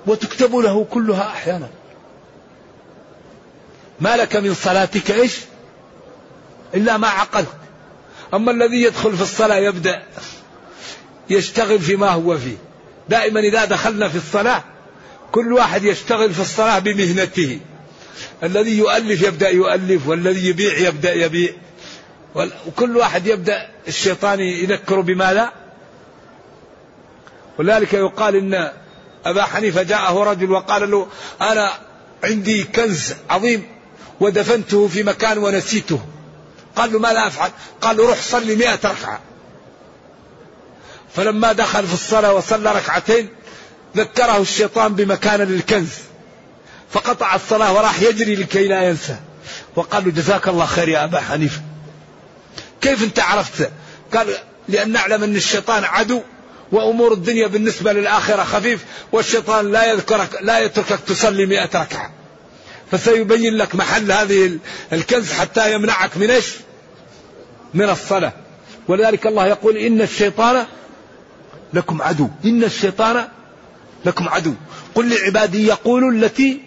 وتكتب 0.07 0.55
له 0.55 0.85
كلها 0.91 1.27
أحيانا. 1.27 1.69
ما 3.99 4.17
لك 4.17 4.35
من 4.35 4.53
صلاتك 4.53 5.11
إيش؟ 5.11 5.39
إلا 6.73 6.97
ما 6.97 7.07
عقلت. 7.07 7.47
أما 8.33 8.51
الذي 8.51 8.81
يدخل 8.81 9.17
في 9.17 9.21
الصلاة 9.21 9.55
يبدأ 9.55 10.03
يشتغل 11.29 11.79
فيما 11.79 12.09
هو 12.09 12.37
فيه. 12.37 12.57
دائما 13.09 13.39
إذا 13.39 13.65
دخلنا 13.65 14.09
في 14.09 14.15
الصلاة 14.15 14.63
كل 15.31 15.53
واحد 15.53 15.83
يشتغل 15.83 16.33
في 16.33 16.41
الصلاة 16.41 16.79
بمهنته. 16.79 17.59
الذي 18.43 18.77
يؤلف 18.77 19.21
يبدأ 19.21 19.49
يؤلف 19.49 20.07
والذي 20.07 20.49
يبيع 20.49 20.77
يبدأ 20.77 21.13
يبيع. 21.13 21.51
وكل 22.67 22.97
واحد 22.97 23.27
يبدأ 23.27 23.69
الشيطان 23.87 24.39
يذكر 24.39 25.01
بما 25.01 25.33
لا 25.33 25.51
ولذلك 27.57 27.93
يقال 27.93 28.35
إن 28.35 28.71
أبا 29.25 29.43
حنيفة 29.43 29.83
جاءه 29.83 30.23
رجل 30.23 30.51
وقال 30.51 30.91
له 30.91 31.07
أنا 31.41 31.71
عندي 32.23 32.63
كنز 32.63 33.13
عظيم 33.29 33.67
ودفنته 34.19 34.87
في 34.87 35.03
مكان 35.03 35.37
ونسيته. 35.37 35.99
قال 36.75 36.93
له 36.93 36.99
ماذا 36.99 37.27
أفعل؟ 37.27 37.51
قال 37.81 37.97
له 37.97 38.07
روح 38.07 38.21
صلي 38.21 38.55
مئة 38.55 38.73
ركعة. 38.75 39.19
فلما 41.15 41.53
دخل 41.53 41.87
في 41.87 41.93
الصلاة 41.93 42.33
وصلى 42.33 42.71
ركعتين 42.71 43.29
ذكره 43.97 44.37
الشيطان 44.37 44.95
بمكان 44.95 45.41
للكنز. 45.41 45.89
فقطع 46.91 47.35
الصلاة 47.35 47.73
وراح 47.73 48.01
يجري 48.01 48.35
لكي 48.35 48.67
لا 48.67 48.83
ينسى. 48.83 49.15
وقال 49.75 50.05
له 50.05 50.11
جزاك 50.11 50.47
الله 50.47 50.65
خير 50.65 50.89
يا 50.89 51.03
أبا 51.03 51.19
حنيفة. 51.19 51.61
كيف 52.81 53.03
أنت 53.03 53.19
عرفت؟ 53.19 53.71
قال 54.13 54.27
لأن 54.69 54.91
نعلم 54.91 55.23
أن 55.23 55.35
الشيطان 55.35 55.83
عدو 55.83 56.21
وأمور 56.71 57.13
الدنيا 57.13 57.47
بالنسبة 57.47 57.93
للآخرة 57.93 58.43
خفيف 58.43 58.85
والشيطان 59.11 59.71
لا 59.71 59.91
يذكرك 59.91 60.29
لا 60.41 60.59
يتركك 60.59 60.99
تصلي 61.07 61.45
مئة 61.45 61.81
ركعة. 61.81 62.11
فسيبين 62.91 63.57
لك 63.57 63.75
محل 63.75 64.11
هذه 64.11 64.57
الكنز 64.93 65.31
حتى 65.31 65.73
يمنعك 65.73 66.17
من 66.17 66.31
إيش؟ 66.31 66.45
من 67.73 67.89
الصلاة. 67.89 68.33
ولذلك 68.87 69.27
الله 69.27 69.47
يقول 69.47 69.77
إن 69.77 70.01
الشيطان 70.01 70.65
لكم 71.75 72.01
عدو. 72.01 72.29
إن 72.45 72.63
الشيطان 72.63 73.27
لكم 74.05 74.29
عدو. 74.29 74.53
قل 74.95 75.09
لعبادي 75.09 75.67
يقولوا 75.67 76.11
التي 76.11 76.61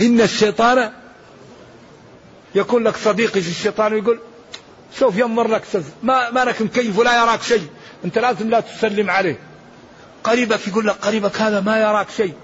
إن 0.00 0.20
الشيطان 0.20 0.90
يكون 2.54 2.84
لك 2.84 2.96
صديقي 2.96 3.40
في 3.40 3.50
الشيطان 3.50 3.92
ويقول 3.92 4.18
سوف 4.94 5.16
يمر 5.16 5.48
لك 5.48 5.64
سز 5.72 5.84
ما, 6.02 6.30
ما 6.30 6.44
لك 6.44 6.62
مكيف 6.62 6.98
ولا 6.98 7.22
يراك 7.22 7.42
شيء. 7.42 7.66
أنت 8.04 8.18
لازم 8.18 8.50
لا 8.50 8.60
تسلم 8.60 9.10
عليه. 9.10 9.38
قريبك 10.24 10.68
يقول 10.68 10.86
لك 10.86 10.96
قريبك 10.96 11.40
هذا 11.40 11.60
ما 11.60 11.80
يراك 11.80 12.10
شيء. 12.16 12.34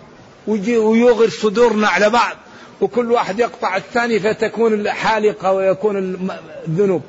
ويجي 0.47 0.77
ويوغر 0.77 1.29
صدورنا 1.29 1.89
على 1.89 2.11
بعض. 2.11 2.37
وكل 2.81 3.13
واحد 3.13 3.39
يقطع 3.39 3.77
الثاني 3.77 4.21
فتكون 4.21 4.75
الحالقة 4.75 5.53
ويكون 5.53 5.97
الذنوب. 6.69 7.03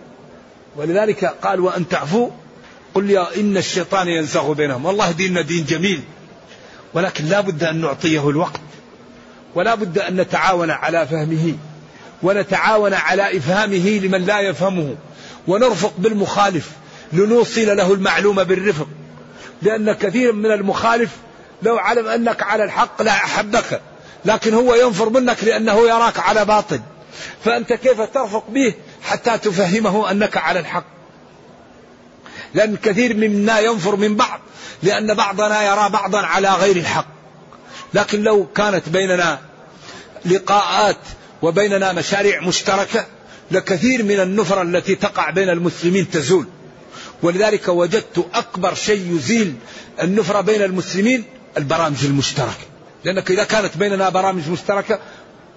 ولذلك 0.76 1.26
قال 1.26 1.60
وأن 1.60 1.88
تعفوا 1.88 2.30
قل 2.96 3.12
يا 3.12 3.36
إن 3.36 3.58
الشيطان 3.58 4.08
ينزغ 4.08 4.54
بينهم. 4.54 4.86
والله 4.86 5.12
ديننا 5.12 5.42
دين 5.42 5.66
جميل 5.66 6.02
ولكن 6.94 7.26
لا 7.26 7.42
بد 7.42 7.64
أن 7.64 7.82
نعطيه 7.82 8.30
الوقت 8.30 8.62
ولا 9.56 9.76
بد 9.76 10.00
أن 10.00 10.16
نتعاون 10.22 10.72
على 10.72 11.08
فهمه 11.08 11.54
ونتعاون 12.24 12.94
على 12.94 13.38
إفهامه 13.38 13.90
لمن 13.90 14.26
لا 14.26 14.40
يفهمه 14.40 14.96
ونرفق 15.48 15.94
بالمخالف 15.98 16.70
لنوصل 17.14 17.78
له 17.78 17.94
المعلومة 17.94 18.44
بالرفق. 18.44 18.88
لأن 19.62 19.94
كثير 19.94 20.34
من 20.34 20.52
المخالف 20.52 21.10
لو 21.64 21.78
علم 21.78 22.08
أنك 22.08 22.44
على 22.44 22.64
الحق 22.64 23.02
لا 23.02 23.12
أحبك 23.12 23.82
لكن 24.26 24.54
هو 24.54 24.76
ينفر 24.76 25.10
منك 25.10 25.44
لأنه 25.44 25.88
يراك 25.88 26.20
على 26.20 26.46
باطل. 26.46 26.80
فأنت 27.44 27.74
كيف 27.74 28.02
ترفق 28.02 28.50
به 28.50 28.74
حتى 29.04 29.38
تفهمه 29.38 30.12
أنك 30.12 30.38
على 30.38 30.60
الحق؟ 30.60 30.95
لأن 32.56 32.76
كثير 32.76 33.18
منا 33.18 33.60
ينفر 33.60 33.96
من 33.96 34.16
بعض 34.16 34.40
لأن 34.84 35.14
بعضنا 35.14 35.64
يرى 35.64 35.90
بعضا 35.90 36.22
على 36.22 36.50
غير 36.50 36.76
الحق. 36.76 37.08
لكن 37.94 38.24
لو 38.24 38.48
كانت 38.56 38.90
بيننا 38.90 39.40
لقاءات 40.26 40.98
وبيننا 41.42 41.92
مشاريع 41.92 42.42
مشتركة 42.42 43.06
لكثير 43.52 44.04
من 44.04 44.20
النفر 44.20 44.62
التي 44.62 44.96
تقع 44.96 45.30
بين 45.30 45.50
المسلمين 45.50 46.10
تزول. 46.10 46.46
ولذلك 47.24 47.68
وجدت 47.68 48.26
أكبر 48.34 48.74
شيء 48.74 49.16
يزيل 49.16 49.56
النفرة 50.02 50.42
بين 50.42 50.62
المسلمين 50.62 51.24
البرامج 51.58 52.06
المشتركة. 52.06 52.66
لأنك 53.04 53.32
إذا 53.32 53.44
كانت 53.44 53.78
بيننا 53.78 54.10
برامج 54.10 54.50
مشتركة 54.50 55.00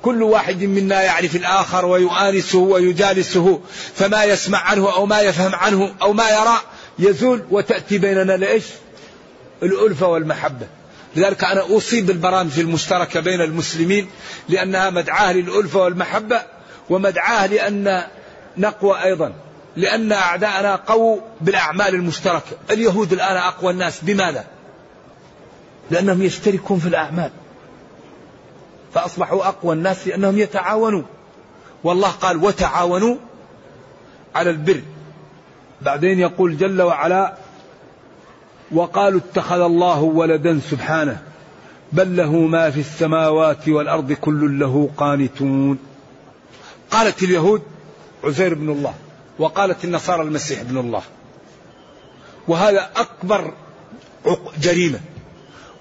كل 0.02 0.22
واحد 0.22 0.62
منا 0.62 1.02
يعرف 1.02 1.36
الآخر 1.36 1.86
ويؤانسه 1.86 2.58
ويجالسه 2.58 3.60
فما 3.94 4.24
يسمع 4.24 4.58
عنه 4.58 4.92
أو 4.92 5.06
ما 5.06 5.20
يفهم 5.20 5.54
عنه 5.54 5.94
أو 6.02 6.12
ما 6.12 6.30
يرى 6.30 6.60
يزول 6.98 7.42
وتأتي 7.50 7.98
بيننا 7.98 8.32
لإيش؟ 8.36 8.64
الألفة 9.62 10.06
والمحبة. 10.06 10.66
لذلك 11.16 11.44
أنا 11.44 11.60
أوصي 11.60 12.00
بالبرامج 12.00 12.58
المشتركة 12.58 13.20
بين 13.20 13.40
المسلمين 13.40 14.08
لأنها 14.48 14.90
مدعاة 14.90 15.32
للألفة 15.32 15.82
والمحبة 15.82 16.42
ومدعاة 16.90 17.46
لأن 17.46 18.02
نقوى 18.56 19.02
أيضا. 19.02 19.32
لأن 19.76 20.12
أعداءنا 20.12 20.76
قووا 20.76 21.20
بالأعمال 21.40 21.94
المشتركة. 21.94 22.56
اليهود 22.70 23.12
الآن 23.12 23.36
أقوى 23.36 23.72
الناس 23.72 24.00
بماذا؟ 24.02 24.44
لأنهم 25.90 26.22
يشتركون 26.22 26.78
في 26.78 26.86
الأعمال. 26.86 27.30
فأصبحوا 28.94 29.48
أقوى 29.48 29.74
الناس 29.74 30.08
لأنهم 30.08 30.38
يتعاونون. 30.38 31.06
والله 31.84 32.08
قال 32.08 32.44
وتعاونوا 32.44 33.16
على 34.34 34.50
البر. 34.50 34.82
بعدين 35.82 36.18
يقول 36.20 36.56
جل 36.56 36.82
وعلا 36.82 37.34
وقالوا 38.70 39.20
اتخذ 39.20 39.60
الله 39.60 40.00
ولدا 40.00 40.60
سبحانه 40.70 41.22
بل 41.92 42.16
له 42.16 42.32
ما 42.32 42.70
في 42.70 42.80
السماوات 42.80 43.68
والأرض 43.68 44.12
كل 44.12 44.58
له 44.58 44.90
قانتون. 44.96 45.78
قالت 46.90 47.22
اليهود 47.22 47.62
عزير 48.24 48.54
بن 48.54 48.70
الله 48.70 48.94
وقالت 49.38 49.84
النصارى 49.84 50.22
المسيح 50.22 50.60
ابن 50.60 50.78
الله. 50.78 51.02
وهذا 52.48 52.90
أكبر 52.96 53.52
جريمة. 54.60 55.00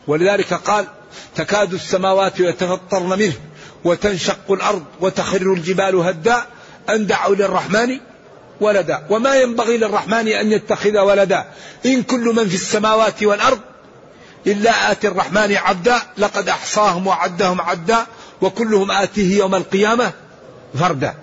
ولذلك 0.07 0.53
قال 0.53 0.85
تكاد 1.35 1.73
السماوات 1.73 2.39
يتفطرن 2.39 3.19
منه 3.19 3.33
وتنشق 3.83 4.51
الأرض 4.51 4.83
وتخر 5.01 5.53
الجبال 5.53 5.95
هدا 5.95 6.45
أن 6.89 7.07
دعوا 7.07 7.35
للرحمن 7.35 7.99
ولدا. 8.61 9.05
وما 9.09 9.35
ينبغي 9.35 9.77
للرحمن 9.77 10.27
أن 10.27 10.51
يتخذ 10.51 10.97
ولدا. 10.97 11.45
إن 11.85 12.03
كل 12.03 12.33
من 12.35 12.47
في 12.47 12.55
السماوات 12.55 13.23
والأرض 13.23 13.59
إلا 14.47 14.91
آتي 14.91 15.07
الرحمن 15.07 15.55
عبدا 15.55 16.01
لقد 16.17 16.49
أحصاهم 16.49 17.07
وعدهم 17.07 17.61
عدا 17.61 18.05
وكلهم 18.41 18.91
آتيه 18.91 19.37
يوم 19.37 19.55
القيامة 19.55 20.11
فردا. 20.79 21.15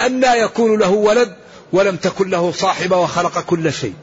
أنى 0.00 0.26
يكون 0.26 0.78
له 0.78 0.90
ولد 0.90 1.36
ولم 1.72 1.96
تكن 1.96 2.30
له 2.30 2.52
صاحبة 2.52 2.96
وخلق 2.96 3.40
كل 3.40 3.72
شيء. 3.72 3.94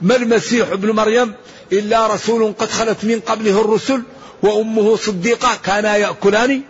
ما 0.00 0.16
المسيح 0.16 0.68
ابن 0.68 0.90
مريم 0.90 1.34
إلا 1.72 2.06
رسول 2.06 2.54
قد 2.58 2.70
خلت 2.70 3.04
من 3.04 3.20
قبله 3.20 3.60
الرسل 3.60 4.02
وأمه 4.42 4.96
صديقة 4.96 5.48
كانا 5.64 5.96
يأكلان 5.96 6.62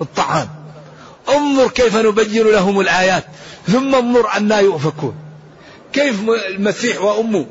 الطعام. 0.00 0.48
انظر 1.36 1.68
كيف 1.68 1.96
نبين 1.96 2.46
لهم 2.46 2.80
الآيات 2.80 3.24
ثم 3.68 3.94
انظر 3.94 4.32
أنا 4.36 4.58
يؤفكون. 4.58 5.14
كيف 5.92 6.20
المسيح 6.48 7.02
وأمه 7.02 7.46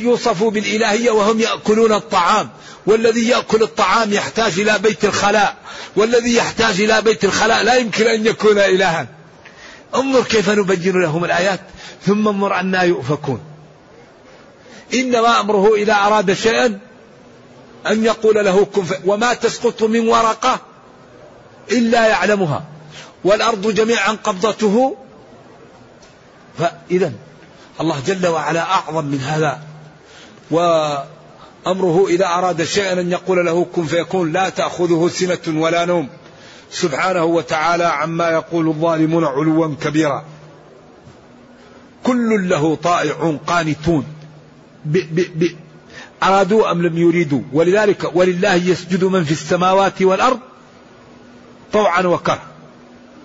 يوصفوا 0.00 0.50
بالإلهية 0.50 1.10
وهم 1.10 1.40
يأكلون 1.40 1.92
الطعام 1.92 2.50
والذي 2.86 3.28
يأكل 3.28 3.62
الطعام 3.62 4.12
يحتاج 4.12 4.60
إلى 4.60 4.78
بيت 4.78 5.04
الخلاء 5.04 5.56
والذي 5.96 6.36
يحتاج 6.36 6.80
إلى 6.80 7.02
بيت 7.02 7.24
الخلاء 7.24 7.62
لا 7.62 7.74
يمكن 7.74 8.06
أن 8.06 8.26
يكون 8.26 8.58
إلها. 8.58 9.06
انظر 9.94 10.22
كيف 10.22 10.50
نبين 10.50 11.02
لهم 11.02 11.24
الآيات 11.24 11.60
ثم 12.06 12.28
انظر 12.28 12.52
عنا 12.52 12.82
يؤفكون. 12.82 13.40
إنما 14.94 15.40
أمره 15.40 15.74
إذا 15.74 15.94
أراد 15.94 16.32
شيئا 16.32 16.80
أن 17.86 18.04
يقول 18.04 18.44
له 18.44 18.64
كن 18.64 18.84
وما 19.04 19.34
تسقط 19.34 19.82
من 19.82 20.08
ورقة 20.08 20.60
إلا 21.72 22.06
يعلمها. 22.06 22.73
والأرض 23.24 23.74
جميعا 23.74 24.12
قبضته. 24.12 24.96
فإذا 26.58 27.12
الله 27.80 28.00
جل 28.06 28.26
وعلا 28.26 28.62
أعظم 28.62 29.04
من 29.04 29.20
هذا. 29.20 29.60
وأمره 30.50 32.06
إذا 32.08 32.26
أراد 32.26 32.64
شيئا 32.64 33.00
أن 33.00 33.10
يقول 33.10 33.46
له 33.46 33.66
كن 33.74 33.84
فيكون 33.84 34.32
لا 34.32 34.48
تأخذه 34.48 35.08
سنة 35.08 35.60
ولا 35.60 35.84
نوم. 35.84 36.08
سبحانه 36.70 37.24
وتعالى 37.24 37.84
عما 37.84 38.30
يقول 38.30 38.68
الظالمون 38.68 39.24
علوا 39.24 39.74
كبيرا. 39.82 40.24
كل 42.04 42.48
له 42.48 42.74
طائع 42.74 43.38
قانتون. 43.46 44.06
ب 44.84 44.92
ب 44.92 45.20
ب 45.38 45.56
أرادوا 46.22 46.70
أم 46.70 46.82
لم 46.82 46.98
يريدوا؟ 46.98 47.42
ولذلك 47.52 48.10
ولله 48.14 48.54
يسجد 48.54 49.04
من 49.04 49.24
في 49.24 49.32
السماوات 49.32 50.02
والأرض 50.02 50.38
طوعا 51.72 52.02
وكرها. 52.02 52.53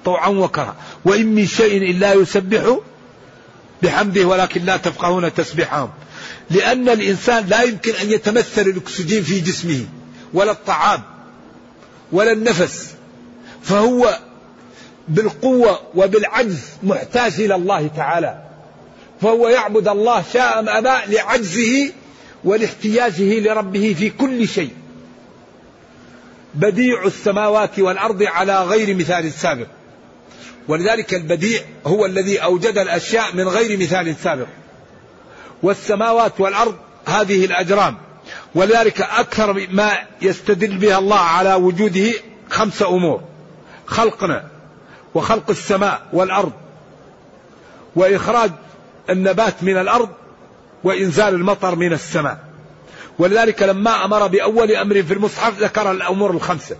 طوعا 0.05 0.27
وكرها. 0.27 0.75
وإن 1.05 1.35
من 1.35 1.47
شيء 1.47 1.91
إلا 1.91 2.13
يسبح 2.13 2.79
بحمده 3.83 4.25
ولكن 4.25 4.65
لا 4.65 4.77
تفقهون 4.77 5.33
تسبيحهم. 5.33 5.89
لأن 6.49 6.89
الإنسان 6.89 7.45
لا 7.45 7.61
يمكن 7.61 7.91
أن 7.95 8.11
يتمثل 8.11 8.61
الأكسجين 8.61 9.23
في 9.23 9.39
جسمه 9.39 9.85
ولا 10.33 10.51
الطعام 10.51 11.01
ولا 12.11 12.31
النفس. 12.31 12.93
فهو 13.63 14.19
بالقوة 15.07 15.79
وبالعجز 15.95 16.59
محتاج 16.83 17.33
إلى 17.39 17.55
الله 17.55 17.87
تعالى. 17.87 18.43
فهو 19.21 19.47
يعبد 19.47 19.87
الله 19.87 20.23
شاء 20.33 20.59
أم 20.59 20.69
أبى 20.69 21.15
لعجزه 21.15 21.91
ولاحتياجه 22.43 23.39
لربه 23.39 23.95
في 23.99 24.09
كل 24.09 24.47
شيء. 24.47 24.71
بديع 26.55 27.05
السماوات 27.05 27.79
والأرض 27.79 28.23
على 28.23 28.63
غير 28.63 28.95
مثال 28.95 29.31
سابق. 29.31 29.67
ولذلك 30.69 31.13
البديع 31.13 31.61
هو 31.87 32.05
الذي 32.05 32.37
أوجد 32.37 32.77
الأشياء 32.77 33.35
من 33.35 33.47
غير 33.47 33.79
مثال 33.79 34.15
سابق. 34.15 34.47
والسماوات 35.63 36.39
والأرض 36.39 36.75
هذه 37.05 37.45
الأجرام. 37.45 37.97
ولذلك 38.55 39.01
أكثر 39.01 39.67
ما 39.71 39.91
يستدل 40.21 40.77
بها 40.77 40.97
الله 40.97 41.19
على 41.19 41.53
وجوده 41.53 42.11
خمسة 42.49 42.89
أمور. 42.89 43.21
خلقنا 43.85 44.47
وخلق 45.15 45.49
السماء 45.49 46.01
والأرض 46.13 46.51
وإخراج 47.95 48.51
النبات 49.09 49.63
من 49.63 49.77
الأرض 49.77 50.09
وإنزال 50.83 51.33
المطر 51.33 51.75
من 51.75 51.93
السماء. 51.93 52.37
ولذلك 53.19 53.63
لما 53.63 54.05
أمر 54.05 54.27
بأول 54.27 54.71
أمر 54.71 55.03
في 55.03 55.13
المصحف 55.13 55.59
ذكر 55.59 55.91
الأمور 55.91 56.31
الخمسة. 56.31 56.75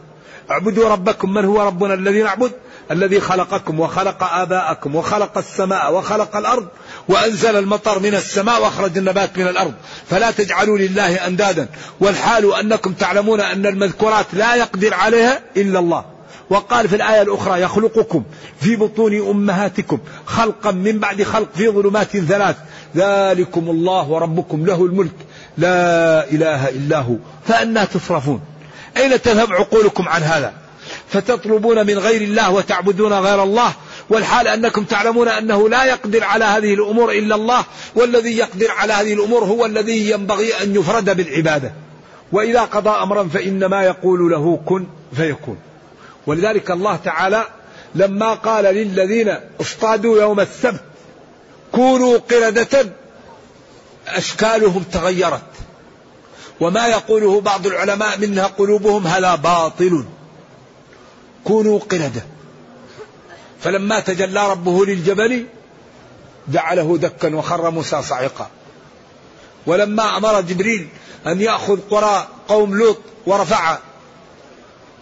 اعبدوا 0.51 0.89
ربكم 0.89 1.33
من 1.33 1.45
هو 1.45 1.61
ربنا 1.61 1.93
الذي 1.93 2.23
نعبد 2.23 2.51
الذي 2.91 3.19
خلقكم 3.19 3.79
وخلق 3.79 4.23
آباءكم 4.23 4.95
وخلق 4.95 5.37
السماء 5.37 5.93
وخلق 5.93 6.35
الأرض 6.35 6.67
وأنزل 7.07 7.55
المطر 7.55 7.99
من 7.99 8.15
السماء 8.15 8.61
وأخرج 8.61 8.97
النبات 8.97 9.37
من 9.37 9.47
الأرض 9.47 9.73
فلا 10.09 10.31
تجعلوا 10.31 10.77
لله 10.77 11.27
أندادا 11.27 11.67
والحال 11.99 12.53
أنكم 12.53 12.93
تعلمون 12.93 13.41
أن 13.41 13.65
المذكورات 13.65 14.25
لا 14.33 14.55
يقدر 14.55 14.93
عليها 14.93 15.39
إلا 15.57 15.79
الله 15.79 16.05
وقال 16.49 16.89
في 16.89 16.95
الآية 16.95 17.21
الأخرى 17.21 17.61
يخلقكم 17.61 18.23
في 18.61 18.75
بطون 18.75 19.29
أمهاتكم 19.29 19.99
خلقا 20.25 20.71
من 20.71 20.99
بعد 20.99 21.23
خلق 21.23 21.47
في 21.55 21.69
ظلمات 21.69 22.17
ثلاث 22.17 22.55
ذلكم 22.95 23.69
الله 23.69 24.09
وربكم 24.09 24.65
له 24.65 24.85
الملك 24.85 25.15
لا 25.57 26.23
إله 26.31 26.69
إلا 26.69 26.99
هو 26.99 27.15
فأنا 27.47 27.85
تصرفون 27.85 28.41
أين 28.97 29.21
تذهب 29.21 29.53
عقولكم 29.53 30.09
عن 30.09 30.23
هذا؟ 30.23 30.53
فتطلبون 31.09 31.85
من 31.87 31.97
غير 31.97 32.21
الله 32.21 32.51
وتعبدون 32.51 33.13
غير 33.13 33.43
الله 33.43 33.73
والحال 34.09 34.47
أنكم 34.47 34.83
تعلمون 34.83 35.27
أنه 35.27 35.69
لا 35.69 35.83
يقدر 35.83 36.23
على 36.23 36.45
هذه 36.45 36.73
الأمور 36.73 37.11
إلا 37.11 37.35
الله 37.35 37.65
والذي 37.95 38.37
يقدر 38.37 38.71
على 38.71 38.93
هذه 38.93 39.13
الأمور 39.13 39.43
هو 39.43 39.65
الذي 39.65 40.09
ينبغي 40.09 40.63
أن 40.63 40.75
يفرد 40.75 41.17
بالعبادة. 41.17 41.73
وإذا 42.31 42.61
قضى 42.61 42.89
أمرا 42.89 43.23
فإنما 43.33 43.83
يقول 43.83 44.31
له 44.31 44.59
كن 44.65 44.85
فيكون. 45.15 45.57
ولذلك 46.27 46.71
الله 46.71 46.95
تعالى 46.95 47.45
لما 47.95 48.33
قال 48.33 48.63
للذين 48.63 49.35
اصطادوا 49.61 50.21
يوم 50.21 50.39
السبت 50.39 50.81
كونوا 51.71 52.17
قردة 52.17 52.85
أشكالهم 54.07 54.83
تغيرت. 54.83 55.41
وما 56.59 56.87
يقوله 56.87 57.41
بعض 57.41 57.67
العلماء 57.67 58.17
منها 58.17 58.47
قلوبهم 58.47 59.07
هذا 59.07 59.35
باطل. 59.35 60.05
كونوا 61.43 61.79
قردة. 61.79 62.25
فلما 63.61 63.99
تجلى 63.99 64.51
ربه 64.51 64.85
للجبل 64.85 65.45
جعله 66.47 66.97
دكا 66.97 67.35
وخر 67.35 67.71
موسى 67.71 68.01
صعقا. 68.01 68.49
ولما 69.67 70.17
أمر 70.17 70.41
جبريل 70.41 70.87
أن 71.27 71.41
يأخذ 71.41 71.79
قرى 71.89 72.27
قوم 72.47 72.77
لوط 72.77 72.97
ورفع 73.25 73.77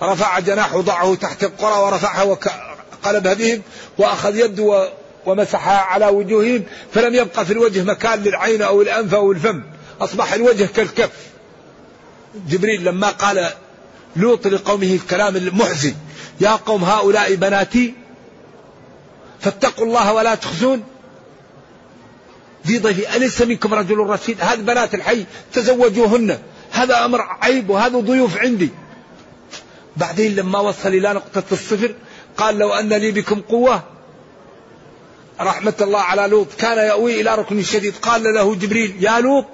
رفع 0.04 0.40
جناحه 0.40 0.82
ضعه 0.82 1.16
تحت 1.16 1.44
القرى 1.44 1.82
ورفعها 1.82 2.24
وقلبها 2.24 3.34
بهم 3.34 3.62
وأخذ 3.98 4.36
يده 4.36 4.90
ومسحها 5.26 5.78
على 5.78 6.08
وجوههم 6.08 6.64
فلم 6.94 7.16
يبقى 7.16 7.46
في 7.46 7.54
الوجه 7.54 7.84
مكان 7.84 8.24
للعين 8.24 8.62
أو 8.62 8.82
الأنف 8.82 9.14
أو 9.14 9.32
الفم. 9.32 9.64
أصبح 10.02 10.34
الوجه 10.34 10.66
كالكف. 10.76 11.10
جبريل 12.50 12.84
لما 12.84 13.10
قال 13.10 13.50
لوط 14.16 14.48
لقومه 14.48 14.94
الكلام 14.94 15.36
المحزن 15.36 15.96
يا 16.42 16.50
قوم 16.50 16.84
هؤلاء 16.84 17.36
بناتي 17.36 17.94
فاتقوا 19.40 19.86
الله 19.86 20.14
ولا 20.14 20.36
تخزون 20.36 20.84
في 22.64 22.78
ضيفي 22.78 23.16
أليس 23.16 23.42
منكم 23.42 23.74
رجل 23.74 23.98
رشيد؟ 23.98 24.42
هذه 24.42 24.60
بنات 24.60 24.96
الحي 24.96 25.26
تزوجوهن 25.54 26.40
هذا 26.72 27.06
أمر 27.06 27.22
عيب 27.22 27.70
وهذا 27.70 28.00
ضيوف 28.00 28.38
عندي. 28.38 28.70
بعدين 29.98 30.36
لما 30.36 30.60
وصل 30.60 30.90
إلى 30.90 31.14
نقطة 31.14 31.44
الصفر 31.52 31.96
قال 32.38 32.58
لو 32.58 32.74
أن 32.74 32.94
لي 32.94 33.12
بكم 33.12 33.42
قوة 33.42 33.84
رحمة 35.42 35.74
الله 35.82 36.00
على 36.00 36.28
لوط 36.28 36.48
كان 36.54 36.78
يأوي 36.78 37.22
إلى 37.22 37.36
ركن 37.36 37.64
شديد. 37.64 37.94
قال 38.02 38.24
له 38.24 38.56
جبريل 38.56 39.04
يا 39.04 39.20
لوط 39.20 39.46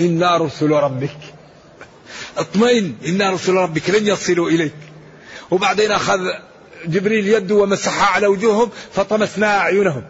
إنا 0.00 0.36
رسل 0.36 0.70
ربك. 0.70 1.16
اطمئن 2.36 2.94
إنا 3.06 3.30
رسل 3.30 3.52
ربك 3.52 3.90
لن 3.90 4.06
يصلوا 4.06 4.48
إليك. 4.48 4.74
وبعدين 5.50 5.90
أخذ 5.90 6.20
جبريل 6.86 7.28
يده 7.28 7.54
ومسحها 7.54 8.06
على 8.06 8.26
وجوههم 8.26 8.70
فطمسنا 8.94 9.58
أعينهم. 9.58 10.02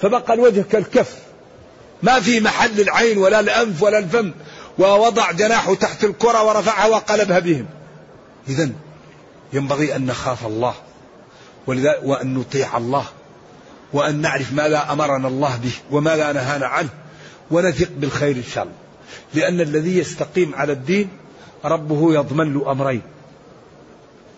فبقى 0.00 0.34
الوجه 0.34 0.64
كالكف. 0.72 1.14
ما 2.02 2.20
في 2.20 2.40
محل 2.40 2.80
العين 2.80 3.18
ولا 3.18 3.40
الأنف 3.40 3.82
ولا 3.82 3.98
الفم 3.98 4.32
ووضع 4.78 5.32
جناحه 5.32 5.74
تحت 5.74 6.04
الكرة 6.04 6.42
ورفعها 6.44 6.86
وقلبها 6.86 7.38
بهم. 7.38 7.66
إذا 8.48 8.70
ينبغي 9.52 9.96
أن 9.96 10.06
نخاف 10.06 10.46
الله 10.46 10.74
وأن 12.02 12.34
نطيع 12.34 12.76
الله 12.76 13.04
وأن 13.92 14.20
نعرف 14.20 14.52
ماذا 14.52 14.92
أمرنا 14.92 15.28
الله 15.28 15.56
به 15.56 15.72
وماذا 15.90 16.32
نهانا 16.32 16.66
عنه 16.66 16.88
ونثق 17.50 17.88
بالخير 17.96 18.36
إن 18.36 18.44
شاء 18.54 18.64
الله. 18.64 18.76
لأن 19.34 19.60
الذي 19.60 19.98
يستقيم 19.98 20.54
على 20.54 20.72
الدين 20.72 21.08
ربه 21.64 22.14
يضمن 22.14 22.54
له 22.54 22.72
أمرين. 22.72 23.02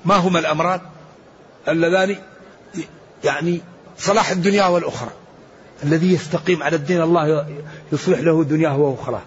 ما 0.04 0.16
هما 0.16 0.38
الأمران؟ 0.38 0.80
اللذان 1.68 2.16
يعني 3.24 3.60
صلاح 3.98 4.30
الدنيا 4.30 4.66
والأخرى. 4.66 5.10
الذي 5.84 6.12
يستقيم 6.12 6.62
على 6.62 6.76
الدين 6.76 7.02
الله 7.02 7.46
يصلح 7.92 8.18
له 8.18 8.44
دنياه 8.44 8.78
وأخراه. 8.78 9.22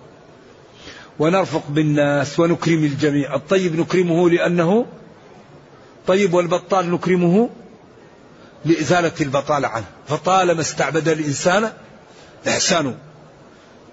ونرفق 1.19 1.63
بالناس 1.69 2.39
ونكرم 2.39 2.83
الجميع. 2.83 3.35
الطيب 3.35 3.79
نكرمه 3.79 4.29
لأنه 4.29 4.85
طيب 6.07 6.33
والبطال 6.33 6.91
نكرمه 6.91 7.49
لإزالة 8.65 9.11
البطالة 9.21 9.67
عنه. 9.67 9.85
فطالما 10.07 10.61
استعبد 10.61 11.09
الإنسان 11.09 11.71
إحسانه. 12.47 12.95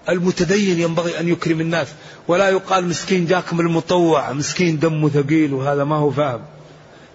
المتدين 0.09 0.81
ينبغي 0.81 1.21
أن 1.21 1.29
يكرم 1.29 1.61
الناس. 1.61 1.89
ولا 2.29 2.49
يقال 2.49 2.89
مسكين 2.89 3.27
جاكم 3.27 3.61
المطوع 3.61 4.33
مسكين 4.33 4.79
دمه 4.79 5.09
ثقيل 5.09 5.55
وهذا 5.55 5.85
ما 5.85 5.97
هو 5.97 6.11
فاهم. 6.11 6.41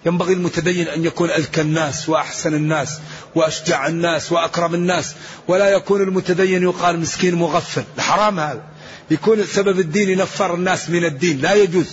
ينبغي 0.06 0.34
المتدين 0.34 0.88
أن 0.88 1.06
يكون 1.06 1.30
أذكى 1.30 1.62
الناس 1.62 2.10
وأحسن 2.10 2.54
الناس 2.54 3.00
وأشجع 3.36 3.88
الناس 3.88 4.32
وأكرم 4.32 4.74
الناس. 4.74 5.16
ولا 5.48 5.70
يكون 5.70 6.02
المتدين 6.02 6.64
يقال 6.64 7.00
مسكين 7.00 7.36
مغفل. 7.36 7.84
حرام 8.00 8.39
هذا. 8.39 8.64
يكون 9.12 9.44
سبب 9.44 9.80
الدين 9.80 10.10
ينفر 10.10 10.56
الناس 10.56 10.89
من 10.89 11.06
الدين. 11.06 11.41
لا 11.41 11.54
يجوز. 11.54 11.88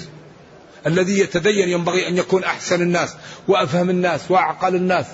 الذي 0.87 1.19
يتدين 1.19 1.69
ينبغي 1.69 2.09
أن 2.09 2.17
يكون 2.17 2.45
أحسن 2.45 2.83
الناس 2.83 3.15
وأفهم 3.49 3.91
الناس 3.91 4.21
وأعقل 4.29 4.75
الناس 4.75 5.07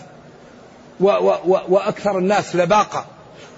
و 1.00 1.08
و 1.08 1.30
و 1.44 1.58
وأكثر 1.68 2.18
الناس 2.18 2.56
لباقة 2.56 3.06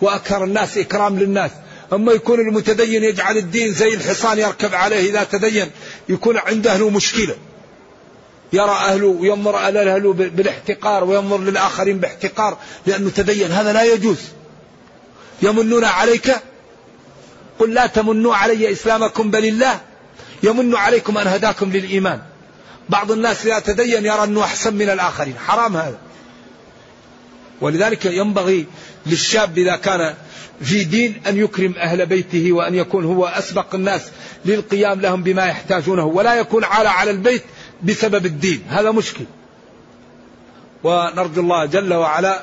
وأكثر 0.01 0.45
الناس 0.45 0.79
إكرام 0.79 1.19
للناس. 1.19 1.51
أما 1.93 2.13
يكون 2.13 2.41
المتدين 2.41 3.05
يجعل 3.05 3.37
الدين 3.37 3.73
زي 3.73 3.95
الحصان 3.95 4.39
يركب 4.39 4.75
عليه 4.75 5.11
إذا 5.11 5.25
تدين 5.25 5.71
يكون 6.09 6.37
عنده 6.37 6.77
له 6.77 6.91
مشكلة. 6.91 7.37
يرى 8.53 8.71
أهله 8.71 9.07
وينظر 9.07 9.57
على 9.57 9.95
أهله 9.95 10.13
بالاحتقار 10.13 11.05
وينظر 11.05 11.39
للآخرين 11.39 11.99
باحتقار 11.99 12.59
لأنه 12.87 13.11
تدين. 13.11 13.53
هذا 13.53 13.73
لا 13.73 13.83
يجوز. 13.83 14.19
يمنون 15.43 15.85
عليك؟ 15.85 16.37
قل 17.59 17.75
لا 17.75 17.87
تمنوا 17.87 18.35
علي 18.35 18.73
إسلامكم 18.73 19.31
بل 19.31 19.45
الله. 19.45 19.81
يمن 20.43 20.75
عليكم 20.75 21.19
أن 21.19 21.27
هداكم 21.27 21.73
للإيمان. 21.73 22.21
بعض 22.89 23.13
الناس 23.13 23.47
إذا 23.47 23.59
تدين 23.59 24.07
يرى 24.07 24.25
أنه 24.25 24.45
أحسن 24.45 24.75
من 24.75 24.91
الآخرين. 24.91 25.35
حرام 25.39 25.77
هذا. 25.77 25.99
ولذلك 27.61 28.05
ينبغي 28.05 28.67
للشاب 29.07 29.59
إذا 29.59 29.77
كان 29.77 30.15
في 30.63 30.85
دين 30.85 31.21
أن 31.27 31.37
يكرم 31.39 31.75
أهل 31.79 32.07
بيته 32.07 32.53
وأن 32.53 32.75
يكون 32.75 33.05
هو 33.05 33.27
أسبق 33.27 33.75
الناس 33.75 34.03
للقيام 34.45 35.01
لهم 35.01 35.23
بما 35.23 35.47
يحتاجونه 35.47 36.05
ولا 36.05 36.35
يكون 36.35 36.65
عالى 36.65 36.89
على 36.89 37.11
البيت 37.11 37.43
بسبب 37.83 38.27
الدين. 38.27 38.63
هذا 38.69 38.91
مشكل. 38.91 39.25
ونرجو 40.85 41.41
الله 41.41 41.65
جل 41.65 41.95
وعلا 41.95 42.43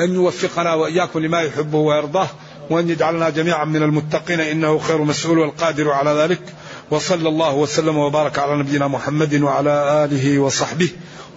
أن 0.00 0.14
يوفقنا 0.14 0.74
وإياكم 0.74 1.18
لما 1.18 1.40
يحبه 1.42 1.78
ويرضاه 1.78 2.28
وأن 2.70 2.90
يجعلنا 2.90 3.30
جميعا 3.30 3.64
من 3.64 3.82
المتقين 3.82 4.40
إنه 4.40 4.78
خير 4.78 5.02
مسؤول 5.02 5.38
والقادر 5.38 5.90
على 5.90 6.10
ذلك. 6.10 6.42
وصلى 6.90 7.28
الله 7.28 7.54
وسلم 7.54 7.96
وبارك 7.96 8.38
على 8.38 8.56
نبينا 8.56 8.88
محمد 8.88 9.42
وعلى 9.42 10.04
آله 10.04 10.38
وصحبه. 10.38 10.88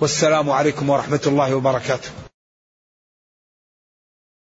والسلام 0.02 0.50
عليكم 0.50 0.90
ورحمة 0.90 1.22
الله 1.28 1.56
وبركاته. 1.56 2.27